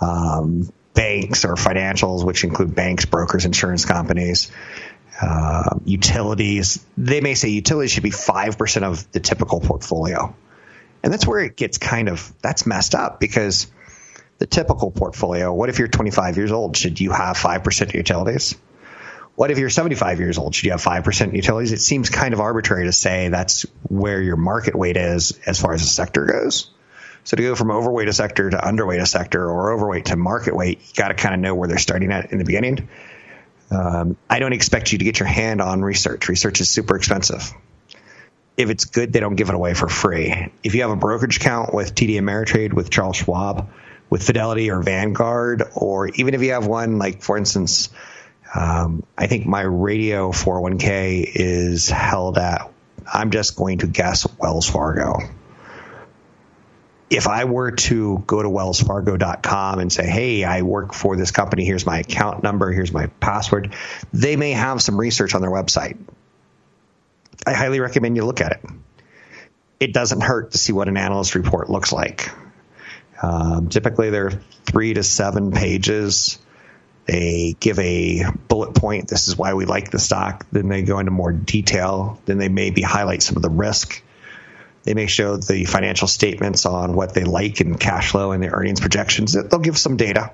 um, 0.00 0.70
banks 0.94 1.44
or 1.44 1.54
financials, 1.54 2.24
which 2.24 2.44
include 2.44 2.74
banks, 2.74 3.04
brokers, 3.04 3.44
insurance 3.44 3.84
companies, 3.84 4.50
uh, 5.20 5.76
utilities. 5.84 6.84
They 6.96 7.20
may 7.20 7.34
say 7.34 7.48
utilities 7.48 7.92
should 7.92 8.02
be 8.02 8.10
5% 8.10 8.82
of 8.82 9.10
the 9.12 9.20
typical 9.20 9.60
portfolio. 9.60 10.34
And 11.02 11.12
that's 11.12 11.26
where 11.26 11.40
it 11.40 11.56
gets 11.56 11.78
kind 11.78 12.08
of, 12.08 12.32
that's 12.42 12.66
messed 12.66 12.94
up 12.94 13.20
because 13.20 13.66
the 14.38 14.46
typical 14.46 14.90
portfolio, 14.90 15.52
what 15.52 15.68
if 15.68 15.78
you're 15.78 15.88
25 15.88 16.36
years 16.36 16.52
old? 16.52 16.76
Should 16.76 17.00
you 17.00 17.12
have 17.12 17.36
5% 17.36 17.94
utilities? 17.94 18.56
What 19.34 19.50
if 19.50 19.58
you're 19.58 19.70
75 19.70 20.20
years 20.20 20.38
old? 20.38 20.54
Should 20.54 20.66
you 20.66 20.70
have 20.72 20.82
5% 20.82 21.34
utilities? 21.34 21.72
It 21.72 21.80
seems 21.80 22.10
kind 22.10 22.34
of 22.34 22.40
arbitrary 22.40 22.84
to 22.84 22.92
say 22.92 23.28
that's 23.28 23.62
where 23.88 24.20
your 24.20 24.36
market 24.36 24.74
weight 24.74 24.96
is 24.96 25.38
as 25.46 25.60
far 25.60 25.72
as 25.72 25.82
the 25.82 25.88
sector 25.88 26.26
goes. 26.26 26.70
So 27.24 27.36
to 27.36 27.42
go 27.42 27.54
from 27.54 27.70
overweight 27.70 28.08
a 28.08 28.12
sector 28.12 28.50
to 28.50 28.56
underweight 28.56 29.00
a 29.00 29.06
sector 29.06 29.48
or 29.48 29.72
overweight 29.72 30.06
to 30.06 30.16
market 30.16 30.56
weight, 30.56 30.80
you 30.80 30.94
got 30.94 31.08
to 31.08 31.14
kind 31.14 31.34
of 31.34 31.40
know 31.40 31.54
where 31.54 31.68
they're 31.68 31.78
starting 31.78 32.12
at 32.12 32.32
in 32.32 32.38
the 32.38 32.44
beginning. 32.44 32.88
Um, 33.70 34.16
I 34.28 34.38
don't 34.38 34.52
expect 34.52 34.92
you 34.92 34.98
to 34.98 35.04
get 35.04 35.18
your 35.20 35.28
hand 35.28 35.60
on 35.60 35.82
research. 35.82 36.28
Research 36.28 36.60
is 36.60 36.68
super 36.68 36.96
expensive. 36.96 37.52
If 38.56 38.68
it's 38.68 38.84
good, 38.84 39.12
they 39.12 39.20
don't 39.20 39.36
give 39.36 39.48
it 39.48 39.54
away 39.54 39.74
for 39.74 39.88
free. 39.88 40.52
If 40.62 40.74
you 40.74 40.82
have 40.82 40.90
a 40.90 40.96
brokerage 40.96 41.36
account 41.36 41.72
with 41.72 41.94
TD 41.94 42.16
Ameritrade, 42.16 42.72
with 42.72 42.90
Charles 42.90 43.16
Schwab, 43.16 43.70
with 44.10 44.22
Fidelity 44.24 44.70
or 44.70 44.82
Vanguard, 44.82 45.62
or 45.74 46.08
even 46.08 46.34
if 46.34 46.42
you 46.42 46.52
have 46.52 46.66
one 46.66 46.98
like, 46.98 47.22
for 47.22 47.38
instance, 47.38 47.90
um, 48.54 49.04
I 49.16 49.28
think 49.28 49.46
my 49.46 49.62
radio 49.62 50.32
401k 50.32 51.30
is 51.32 51.88
held 51.88 52.36
at, 52.38 52.70
I'm 53.10 53.30
just 53.30 53.56
going 53.56 53.78
to 53.78 53.86
guess 53.86 54.26
Wells 54.38 54.68
Fargo. 54.68 55.18
If 57.10 57.26
I 57.26 57.44
were 57.44 57.72
to 57.72 58.22
go 58.26 58.40
to 58.40 58.48
wellsfargo.com 58.48 59.80
and 59.80 59.92
say, 59.92 60.06
hey, 60.06 60.44
I 60.44 60.62
work 60.62 60.94
for 60.94 61.16
this 61.16 61.32
company, 61.32 61.64
here's 61.64 61.84
my 61.84 61.98
account 61.98 62.42
number, 62.42 62.70
here's 62.70 62.92
my 62.92 63.06
password, 63.06 63.74
they 64.12 64.36
may 64.36 64.52
have 64.52 64.80
some 64.80 64.98
research 64.98 65.34
on 65.34 65.40
their 65.40 65.50
website. 65.50 65.98
I 67.44 67.54
highly 67.54 67.80
recommend 67.80 68.16
you 68.16 68.24
look 68.24 68.40
at 68.40 68.52
it. 68.52 68.64
It 69.80 69.92
doesn't 69.92 70.20
hurt 70.20 70.52
to 70.52 70.58
see 70.58 70.72
what 70.72 70.88
an 70.88 70.96
analyst 70.96 71.34
report 71.34 71.68
looks 71.68 71.92
like. 71.92 72.30
Um, 73.22 73.68
typically, 73.68 74.10
they're 74.10 74.30
three 74.66 74.94
to 74.94 75.02
seven 75.02 75.50
pages 75.50 76.38
they 77.10 77.56
give 77.58 77.80
a 77.80 78.24
bullet 78.46 78.74
point. 78.74 79.08
This 79.08 79.26
is 79.26 79.36
why 79.36 79.54
we 79.54 79.64
like 79.64 79.90
the 79.90 79.98
stock. 79.98 80.46
Then 80.52 80.68
they 80.68 80.82
go 80.82 81.00
into 81.00 81.10
more 81.10 81.32
detail. 81.32 82.20
Then 82.24 82.38
they 82.38 82.48
maybe 82.48 82.82
highlight 82.82 83.20
some 83.20 83.34
of 83.34 83.42
the 83.42 83.50
risk. 83.50 84.00
They 84.82 84.94
may 84.94 85.06
show 85.06 85.36
the 85.36 85.64
financial 85.66 86.08
statements 86.08 86.64
on 86.64 86.94
what 86.94 87.12
they 87.12 87.24
like 87.24 87.60
in 87.60 87.76
cash 87.76 88.10
flow 88.10 88.32
and 88.32 88.42
the 88.42 88.48
earnings 88.48 88.80
projections. 88.80 89.32
They'll 89.32 89.60
give 89.60 89.78
some 89.78 89.96
data. 89.96 90.32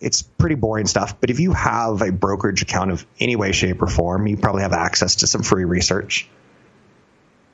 It's 0.00 0.22
pretty 0.22 0.54
boring 0.54 0.86
stuff. 0.86 1.20
But 1.20 1.30
if 1.30 1.40
you 1.40 1.52
have 1.52 2.02
a 2.02 2.12
brokerage 2.12 2.62
account 2.62 2.90
of 2.90 3.06
any 3.18 3.36
way, 3.36 3.52
shape, 3.52 3.82
or 3.82 3.86
form, 3.86 4.26
you 4.26 4.36
probably 4.36 4.62
have 4.62 4.72
access 4.72 5.16
to 5.16 5.26
some 5.26 5.42
free 5.42 5.64
research. 5.64 6.28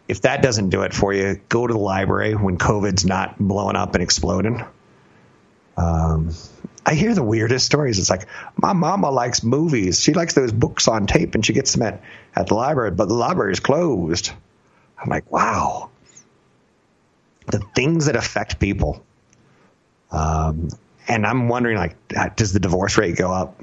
If 0.09 0.23
that 0.23 0.43
doesn't 0.43 0.71
do 0.71 0.83
it 0.83 0.95
for 0.95 1.13
you, 1.13 1.41
go 1.49 1.67
to 1.67 1.73
the 1.73 1.81
library 1.81 2.35
when 2.35 2.59
COVID's 2.59 3.05
not 3.05 3.39
blowing 3.39 3.75
up 3.77 3.95
and 3.95 4.03
exploding. 4.03 4.65
Um, 5.77 6.31
I 6.85 6.95
hear 6.95 7.15
the 7.15 7.25
weirdest 7.25 7.67
stories. 7.67 7.99
It's 7.99 8.11
like 8.11 8.27
my 8.57 8.73
mama 8.73 9.11
likes 9.11 9.43
movies. 9.43 10.01
She 10.01 10.13
likes 10.13 10.35
those 10.35 10.53
books 10.53 10.87
on 10.87 11.09
tape, 11.09 11.35
and 11.35 11.45
she 11.45 11.53
gets 11.53 11.73
them 11.73 11.83
at, 11.83 12.03
at 12.35 12.47
the 12.47 12.55
library, 12.55 12.93
but 12.93 13.09
the 13.09 13.15
library 13.15 13.53
is 13.53 13.61
closed. 13.61 14.33
I'm 14.99 15.09
like, 15.09 15.31
wow. 15.31 15.91
The 17.47 17.61
things 17.75 18.07
that 18.07 18.17
affect 18.17 18.59
people. 18.59 19.05
Um, 20.11 20.69
and 21.07 21.27
I'm 21.27 21.49
wondering, 21.49 21.77
like, 21.77 21.97
uh, 22.17 22.31
does 22.35 22.53
the 22.53 22.61
divorce 22.61 22.99
rate 22.99 23.17
go 23.17 23.33
up? 23.33 23.61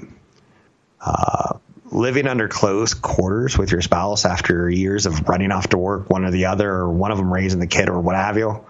Uh, 1.00 1.58
living 1.90 2.26
under 2.26 2.48
close 2.48 2.94
quarters 2.94 3.58
with 3.58 3.70
your 3.70 3.82
spouse 3.82 4.24
after 4.24 4.70
years 4.70 5.06
of 5.06 5.28
running 5.28 5.52
off 5.52 5.68
to 5.68 5.78
work, 5.78 6.08
one 6.08 6.24
or 6.24 6.30
the 6.30 6.46
other, 6.46 6.70
or 6.70 6.90
one 6.90 7.10
of 7.10 7.18
them 7.18 7.32
raising 7.32 7.60
the 7.60 7.66
kid, 7.66 7.88
or 7.88 8.00
what 8.00 8.16
have 8.16 8.38
you 8.38 8.64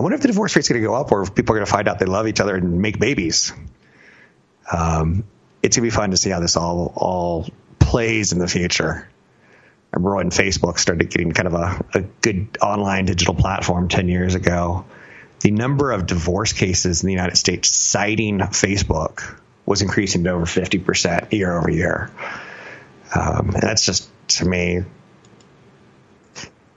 I 0.00 0.02
wonder 0.02 0.14
if 0.14 0.22
the 0.22 0.28
divorce 0.28 0.56
rate's 0.56 0.66
going 0.66 0.80
to 0.80 0.86
go 0.86 0.94
up 0.94 1.12
or 1.12 1.22
if 1.22 1.34
people 1.34 1.54
are 1.54 1.58
going 1.58 1.66
to 1.66 1.70
find 1.70 1.86
out 1.86 1.98
they 1.98 2.06
love 2.06 2.26
each 2.26 2.40
other 2.40 2.56
and 2.56 2.80
make 2.80 2.98
babies. 2.98 3.52
Um, 4.72 5.24
it's 5.62 5.76
going 5.76 5.90
to 5.90 5.94
be 5.94 5.94
fun 5.94 6.12
to 6.12 6.16
see 6.16 6.30
how 6.30 6.40
this 6.40 6.56
all 6.56 6.90
all 6.96 7.50
plays 7.78 8.32
in 8.32 8.38
the 8.38 8.48
future. 8.48 9.10
Remember 9.92 10.16
when 10.16 10.30
Facebook 10.30 10.78
started 10.78 11.10
getting 11.10 11.32
kind 11.32 11.48
of 11.48 11.54
a, 11.54 11.84
a 11.94 12.00
good 12.00 12.58
online 12.62 13.06
digital 13.06 13.34
platform 13.34 13.88
10 13.88 14.08
years 14.08 14.34
ago. 14.34 14.84
The 15.40 15.50
number 15.50 15.90
of 15.90 16.06
divorce 16.06 16.52
cases 16.52 17.02
in 17.02 17.06
the 17.06 17.12
United 17.12 17.36
States 17.36 17.70
citing 17.70 18.38
Facebook 18.38 19.38
was 19.66 19.82
increasing 19.82 20.24
to 20.24 20.30
over 20.30 20.44
50% 20.44 21.32
year 21.32 21.56
over 21.56 21.70
year. 21.70 22.10
Um, 23.14 23.50
and 23.50 23.62
that's 23.62 23.84
just, 23.84 24.08
to 24.28 24.44
me, 24.44 24.82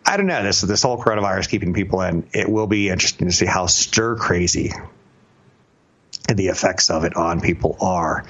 I 0.05 0.17
don't 0.17 0.27
know. 0.27 0.43
This 0.43 0.61
this 0.61 0.83
whole 0.83 1.01
coronavirus 1.01 1.49
keeping 1.49 1.73
people 1.73 2.01
in. 2.01 2.27
It 2.33 2.49
will 2.49 2.67
be 2.67 2.89
interesting 2.89 3.27
to 3.27 3.33
see 3.33 3.45
how 3.45 3.67
stir 3.67 4.15
crazy 4.15 4.71
the 6.27 6.47
effects 6.47 6.89
of 6.89 7.03
it 7.03 7.15
on 7.15 7.41
people 7.41 7.77
are. 7.81 8.25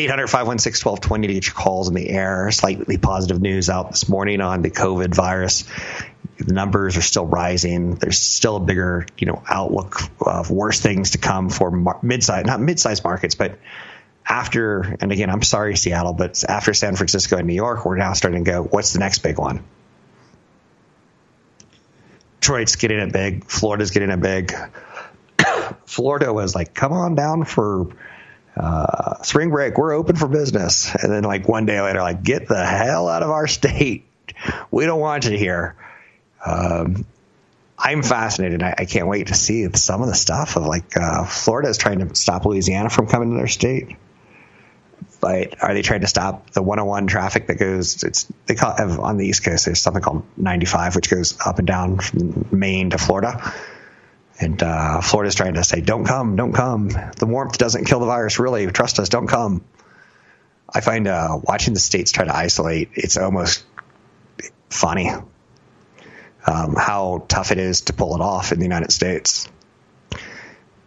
800 0.00 0.28
516 0.28 0.88
1220 0.88 1.26
to 1.26 1.34
get 1.34 1.46
your 1.46 1.54
calls 1.54 1.88
in 1.88 1.94
the 1.94 2.08
air. 2.08 2.50
Slightly 2.50 2.96
positive 2.96 3.40
news 3.40 3.68
out 3.68 3.90
this 3.90 4.08
morning 4.08 4.40
on 4.40 4.62
the 4.62 4.70
COVID 4.70 5.14
virus. 5.14 5.64
The 6.38 6.54
numbers 6.54 6.96
are 6.96 7.02
still 7.02 7.26
rising. 7.26 7.96
There's 7.96 8.18
still 8.18 8.56
a 8.56 8.60
bigger, 8.60 9.06
you 9.18 9.26
know, 9.26 9.42
outlook 9.46 10.00
of 10.20 10.50
worse 10.50 10.80
things 10.80 11.10
to 11.10 11.18
come 11.18 11.50
for 11.50 12.00
mid-size, 12.02 12.46
not 12.46 12.60
mid-sized 12.60 13.04
markets, 13.04 13.34
but 13.34 13.58
after, 14.26 14.96
and 15.00 15.12
again, 15.12 15.28
I'm 15.28 15.42
sorry, 15.42 15.76
Seattle, 15.76 16.14
but 16.14 16.42
after 16.48 16.72
San 16.72 16.96
Francisco 16.96 17.36
and 17.36 17.46
New 17.46 17.54
York, 17.54 17.84
we're 17.84 17.96
now 17.96 18.14
starting 18.14 18.44
to 18.44 18.50
go, 18.50 18.62
what's 18.62 18.92
the 18.92 19.00
next 19.00 19.18
big 19.18 19.38
one? 19.38 19.64
Detroit's 22.40 22.76
getting 22.76 22.98
it 22.98 23.12
big. 23.12 23.44
Florida's 23.44 23.90
getting 23.90 24.10
it 24.10 24.20
big. 24.20 24.54
Florida 25.84 26.32
was 26.32 26.54
like, 26.54 26.72
come 26.72 26.92
on 26.92 27.14
down 27.14 27.44
for 27.44 27.88
uh, 28.60 29.22
spring 29.22 29.50
break. 29.50 29.78
We're 29.78 29.94
open 29.94 30.16
for 30.16 30.28
business. 30.28 30.94
And 30.94 31.12
then 31.12 31.24
like 31.24 31.48
one 31.48 31.66
day 31.66 31.80
later, 31.80 32.00
like, 32.00 32.22
get 32.22 32.48
the 32.48 32.64
hell 32.64 33.08
out 33.08 33.22
of 33.22 33.30
our 33.30 33.46
state. 33.58 34.06
We 34.70 34.86
don't 34.86 35.00
want 35.00 35.24
you 35.24 35.36
here. 35.36 35.76
Um, 36.44 37.04
I'm 37.78 38.02
fascinated. 38.02 38.62
I, 38.62 38.74
I, 38.78 38.84
can't 38.84 39.06
wait 39.06 39.28
to 39.28 39.34
see 39.34 39.68
some 39.72 40.02
of 40.02 40.08
the 40.08 40.14
stuff 40.14 40.56
of 40.56 40.64
like 40.64 40.96
uh, 40.96 41.24
Florida 41.24 41.68
is 41.68 41.78
trying 41.78 42.06
to 42.06 42.14
stop 42.14 42.44
Louisiana 42.44 42.90
from 42.90 43.06
coming 43.06 43.30
to 43.30 43.36
their 43.36 43.48
state 43.48 43.96
but 45.20 45.62
are 45.62 45.74
they 45.74 45.82
trying 45.82 46.00
to 46.00 46.06
stop 46.06 46.50
the 46.50 46.62
101 46.62 47.06
traffic 47.06 47.46
that 47.48 47.56
goes? 47.58 48.02
It's 48.02 48.32
they 48.46 48.54
call 48.54 48.74
on 49.02 49.18
the 49.18 49.26
East 49.26 49.44
Coast. 49.44 49.66
There's 49.66 49.80
something 49.80 50.02
called 50.02 50.24
95, 50.36 50.96
which 50.96 51.10
goes 51.10 51.36
up 51.44 51.58
and 51.58 51.66
down 51.66 51.98
from 51.98 52.48
Maine 52.50 52.90
to 52.90 52.98
Florida. 52.98 53.52
And 54.40 54.62
uh, 54.62 55.02
Florida's 55.02 55.34
trying 55.34 55.54
to 55.54 55.64
say, 55.64 55.82
"Don't 55.82 56.04
come, 56.04 56.34
don't 56.36 56.52
come. 56.52 56.88
The 56.88 57.26
warmth 57.26 57.58
doesn't 57.58 57.84
kill 57.84 58.00
the 58.00 58.06
virus. 58.06 58.38
Really, 58.38 58.66
trust 58.68 58.98
us. 58.98 59.10
Don't 59.10 59.26
come." 59.26 59.64
I 60.72 60.80
find 60.80 61.06
uh, 61.06 61.38
watching 61.42 61.74
the 61.74 61.80
states 61.80 62.12
try 62.12 62.24
to 62.24 62.34
isolate. 62.34 62.90
It's 62.94 63.16
almost 63.16 63.64
funny 64.70 65.10
um, 66.46 66.74
how 66.76 67.24
tough 67.28 67.52
it 67.52 67.58
is 67.58 67.82
to 67.82 67.92
pull 67.92 68.14
it 68.14 68.20
off 68.20 68.52
in 68.52 68.58
the 68.58 68.64
United 68.64 68.92
States. 68.92 69.48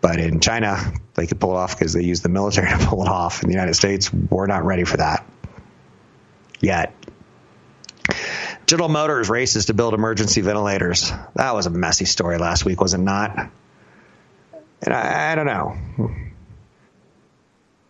But 0.02 0.20
in 0.20 0.40
China, 0.40 0.94
they 1.14 1.28
could 1.28 1.40
pull 1.40 1.52
it 1.52 1.58
off 1.58 1.78
because 1.78 1.94
they 1.94 2.04
use 2.04 2.22
the 2.22 2.30
military 2.30 2.70
to 2.78 2.86
pull 2.88 3.04
it 3.04 3.10
off. 3.10 3.44
In 3.44 3.50
the 3.50 3.54
United 3.54 3.76
States, 3.76 4.12
we're 4.12 4.48
not 4.48 4.66
ready 4.66 4.84
for 4.84 4.98
that 4.98 5.26
yet. 6.60 6.94
General 8.66 8.90
Motors 8.90 9.30
races 9.30 9.66
to 9.66 9.74
build 9.74 9.94
emergency 9.94 10.42
ventilators. 10.42 11.12
That 11.36 11.54
was 11.54 11.66
a 11.66 11.70
messy 11.70 12.06
story 12.06 12.38
last 12.38 12.66
week, 12.66 12.80
was 12.80 12.94
it 12.94 13.00
not? 13.00 13.50
And 14.82 14.94
I, 14.94 15.32
I 15.32 15.36
don't 15.36 15.46
know. 15.46 15.78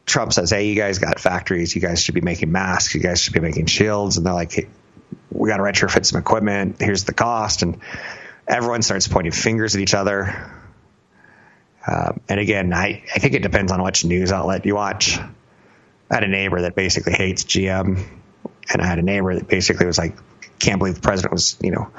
Trump 0.06 0.34
says, 0.34 0.50
"Hey, 0.50 0.68
you 0.68 0.76
guys 0.76 1.00
got 1.00 1.20
factories. 1.20 1.74
You 1.76 1.82
guys 1.82 2.04
should 2.04 2.16
be 2.16 2.22
making 2.22 2.52
masks. 2.52 2.94
You 2.94 3.02
guys 3.02 3.22
should 3.22 3.34
be 3.34 3.40
making 3.40 3.68
shields." 3.68 4.18
And 4.18 4.26
they're 4.26 4.34
like, 4.34 4.52
hey, 4.52 4.68
"We 5.32 5.50
got 5.50 5.58
to 5.58 5.64
retrofit 5.64 6.06
some 6.06 6.20
equipment. 6.20 6.78
Here's 6.80 7.04
the 7.04 7.14
cost." 7.14 7.64
And 7.64 7.80
everyone 8.48 8.82
starts 8.82 9.08
pointing 9.08 9.32
fingers 9.32 9.76
at 9.76 9.82
each 9.82 9.94
other. 9.94 10.52
Um, 11.86 12.22
and 12.30 12.40
again, 12.40 12.74
I, 12.74 13.04
I 13.14 13.20
think 13.20 13.34
it 13.34 13.42
depends 13.42 13.72
on 13.72 13.82
which 13.82 14.06
news 14.06 14.32
outlet 14.32 14.66
you 14.66 14.76
watch. 14.76 15.18
I 15.18 16.16
had 16.16 16.24
a 16.24 16.28
neighbor 16.28 16.62
that 16.62 16.76
basically 16.76 17.14
hates 17.14 17.44
GM, 17.44 18.06
and 18.72 18.82
I 18.82 18.86
had 18.86 19.00
a 19.00 19.02
neighbor 19.02 19.36
that 19.36 19.48
basically 19.48 19.86
was 19.86 19.98
like, 19.98 20.16
can't 20.64 20.80
believe 20.80 20.96
the 20.96 21.02
president 21.02 21.34
was, 21.34 21.58
you 21.62 21.72
know, 21.72 21.92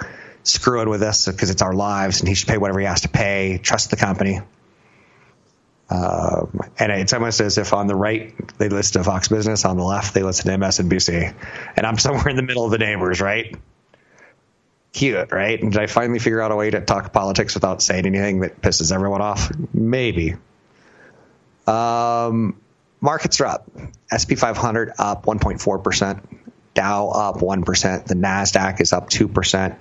screwing 0.42 0.88
with 0.88 1.02
us 1.02 1.26
because 1.26 1.50
it's 1.50 1.62
our 1.62 1.74
lives 1.74 2.20
and 2.20 2.28
he 2.28 2.34
should 2.34 2.48
pay 2.48 2.58
whatever 2.58 2.80
he 2.80 2.86
has 2.86 3.02
to 3.02 3.08
pay, 3.08 3.58
trust 3.62 3.90
the 3.90 3.96
company. 3.96 4.40
Um, 5.90 6.60
and 6.78 6.90
it's 6.92 7.12
almost 7.12 7.40
as 7.40 7.58
if 7.58 7.74
on 7.74 7.86
the 7.86 7.94
right 7.94 8.34
they 8.58 8.68
listen 8.68 9.02
to 9.02 9.04
Fox 9.04 9.28
Business, 9.28 9.64
on 9.64 9.76
the 9.76 9.84
left 9.84 10.14
they 10.14 10.22
listen 10.22 10.50
to 10.50 10.58
MSNBC, 10.58 11.34
and 11.76 11.86
I'm 11.86 11.98
somewhere 12.06 12.28
in 12.28 12.36
the 12.36 12.42
middle 12.42 12.64
of 12.64 12.70
the 12.70 12.78
neighbors, 12.78 13.20
right? 13.20 13.54
Cute, 14.92 15.30
right? 15.32 15.60
And 15.60 15.72
did 15.72 15.82
I 15.82 15.86
finally 15.86 16.20
figure 16.20 16.40
out 16.40 16.52
a 16.52 16.56
way 16.56 16.70
to 16.70 16.80
talk 16.80 17.12
politics 17.12 17.54
without 17.54 17.82
saying 17.82 18.06
anything 18.06 18.40
that 18.40 18.62
pisses 18.62 18.92
everyone 18.92 19.20
off? 19.20 19.50
Maybe. 19.72 20.36
Um, 21.66 22.60
markets 23.00 23.40
are 23.40 23.46
up. 23.46 23.70
SP 24.08 24.38
500 24.38 24.92
up 24.98 25.26
1.4 25.26 25.82
percent. 25.82 26.28
Dow 26.74 27.08
up 27.08 27.36
1%. 27.36 28.06
The 28.06 28.14
NASDAQ 28.14 28.80
is 28.80 28.92
up 28.92 29.08
2%. 29.08 29.76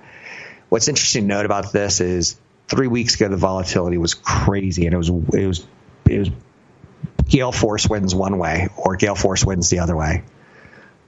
What's 0.68 0.88
interesting 0.88 1.22
to 1.22 1.28
note 1.28 1.44
about 1.44 1.72
this 1.72 2.00
is 2.00 2.38
three 2.68 2.86
weeks 2.86 3.16
ago, 3.16 3.28
the 3.28 3.36
volatility 3.36 3.98
was 3.98 4.14
crazy 4.14 4.86
and 4.86 4.94
it 4.94 4.98
was, 4.98 5.08
it 5.08 5.46
was, 5.46 5.66
it 6.08 6.18
was 6.18 6.30
gale 7.28 7.52
force 7.52 7.88
winds 7.88 8.14
one 8.14 8.38
way 8.38 8.68
or 8.76 8.96
gale 8.96 9.14
force 9.14 9.44
winds 9.44 9.70
the 9.70 9.80
other 9.80 9.96
way. 9.96 10.24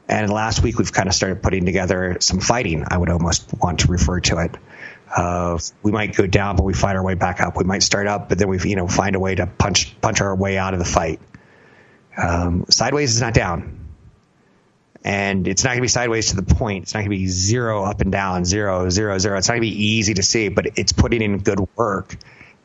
And 0.09 0.31
last 0.31 0.63
week, 0.63 0.79
we've 0.79 0.93
kind 0.93 1.09
of 1.09 1.15
started 1.15 1.43
putting 1.43 1.65
together 1.65 2.19
some 2.21 2.39
fighting. 2.41 2.85
I 2.89 2.97
would 2.97 3.11
almost 3.11 3.53
want 3.61 3.81
to 3.81 3.89
refer 3.89 4.21
to 4.21 4.39
it. 4.39 4.57
Uh, 5.15 5.59
we 5.83 5.91
might 5.91 6.15
go 6.15 6.27
down, 6.27 6.57
but 6.57 6.63
we 6.63 6.75
fight 6.75 6.95
our 6.95 7.03
way 7.03 7.15
back 7.15 7.41
up. 7.41 7.57
We 7.57 7.65
might 7.65 7.83
start 7.83 8.07
up, 8.07 8.29
but 8.29 8.39
then 8.39 8.49
we, 8.49 8.61
you 8.61 8.77
know, 8.77 8.87
find 8.87 9.17
a 9.17 9.21
way 9.21 9.35
to 9.35 9.47
punch 9.47 10.01
punch 10.01 10.21
our 10.21 10.35
way 10.35 10.59
out 10.59 10.75
of 10.75 10.79
the 10.79 10.85
fight. 10.85 11.21
Um, 12.17 12.67
sideways 12.69 13.15
is 13.15 13.21
not 13.21 13.35
down 13.35 13.86
and 15.07 15.47
it's 15.47 15.63
not 15.63 15.71
going 15.71 15.79
to 15.79 15.83
be 15.83 15.89
sideways 15.89 16.31
to 16.31 16.37
the 16.37 16.43
point. 16.43 16.83
It's 16.83 16.95
not 16.95 17.01
going 17.01 17.11
to 17.13 17.17
be 17.17 17.29
zero 17.29 17.85
up 17.85 18.01
and 18.01 18.11
down, 18.11 18.45
zero, 18.45 18.91
zero, 18.91 19.19
zero. 19.19 19.39
It's 19.39 19.47
not 19.47 19.53
going 19.53 19.63
to 19.63 19.71
be 19.71 19.85
easy 19.85 20.15
to 20.15 20.23
see, 20.25 20.49
but 20.49 20.67
it's 20.75 20.93
putting 20.93 21.23
in 21.23 21.39
good 21.39 21.61
work 21.77 22.17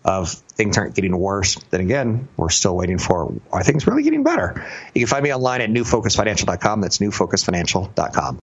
of 0.03 0.31
things 0.31 0.75
aren't 0.75 0.95
getting 0.95 1.15
worse. 1.15 1.53
Then 1.69 1.81
again, 1.81 2.27
we're 2.37 2.49
still 2.49 2.75
waiting 2.75 2.97
for 2.97 3.31
are 3.51 3.63
things 3.63 3.85
really 3.85 4.01
getting 4.01 4.23
better? 4.23 4.65
You 4.95 5.01
can 5.01 5.07
find 5.07 5.23
me 5.23 5.31
online 5.31 5.61
at 5.61 5.69
newfocusfinancial.com. 5.69 6.81
That's 6.81 6.97
newfocusfinancial.com. 6.97 8.39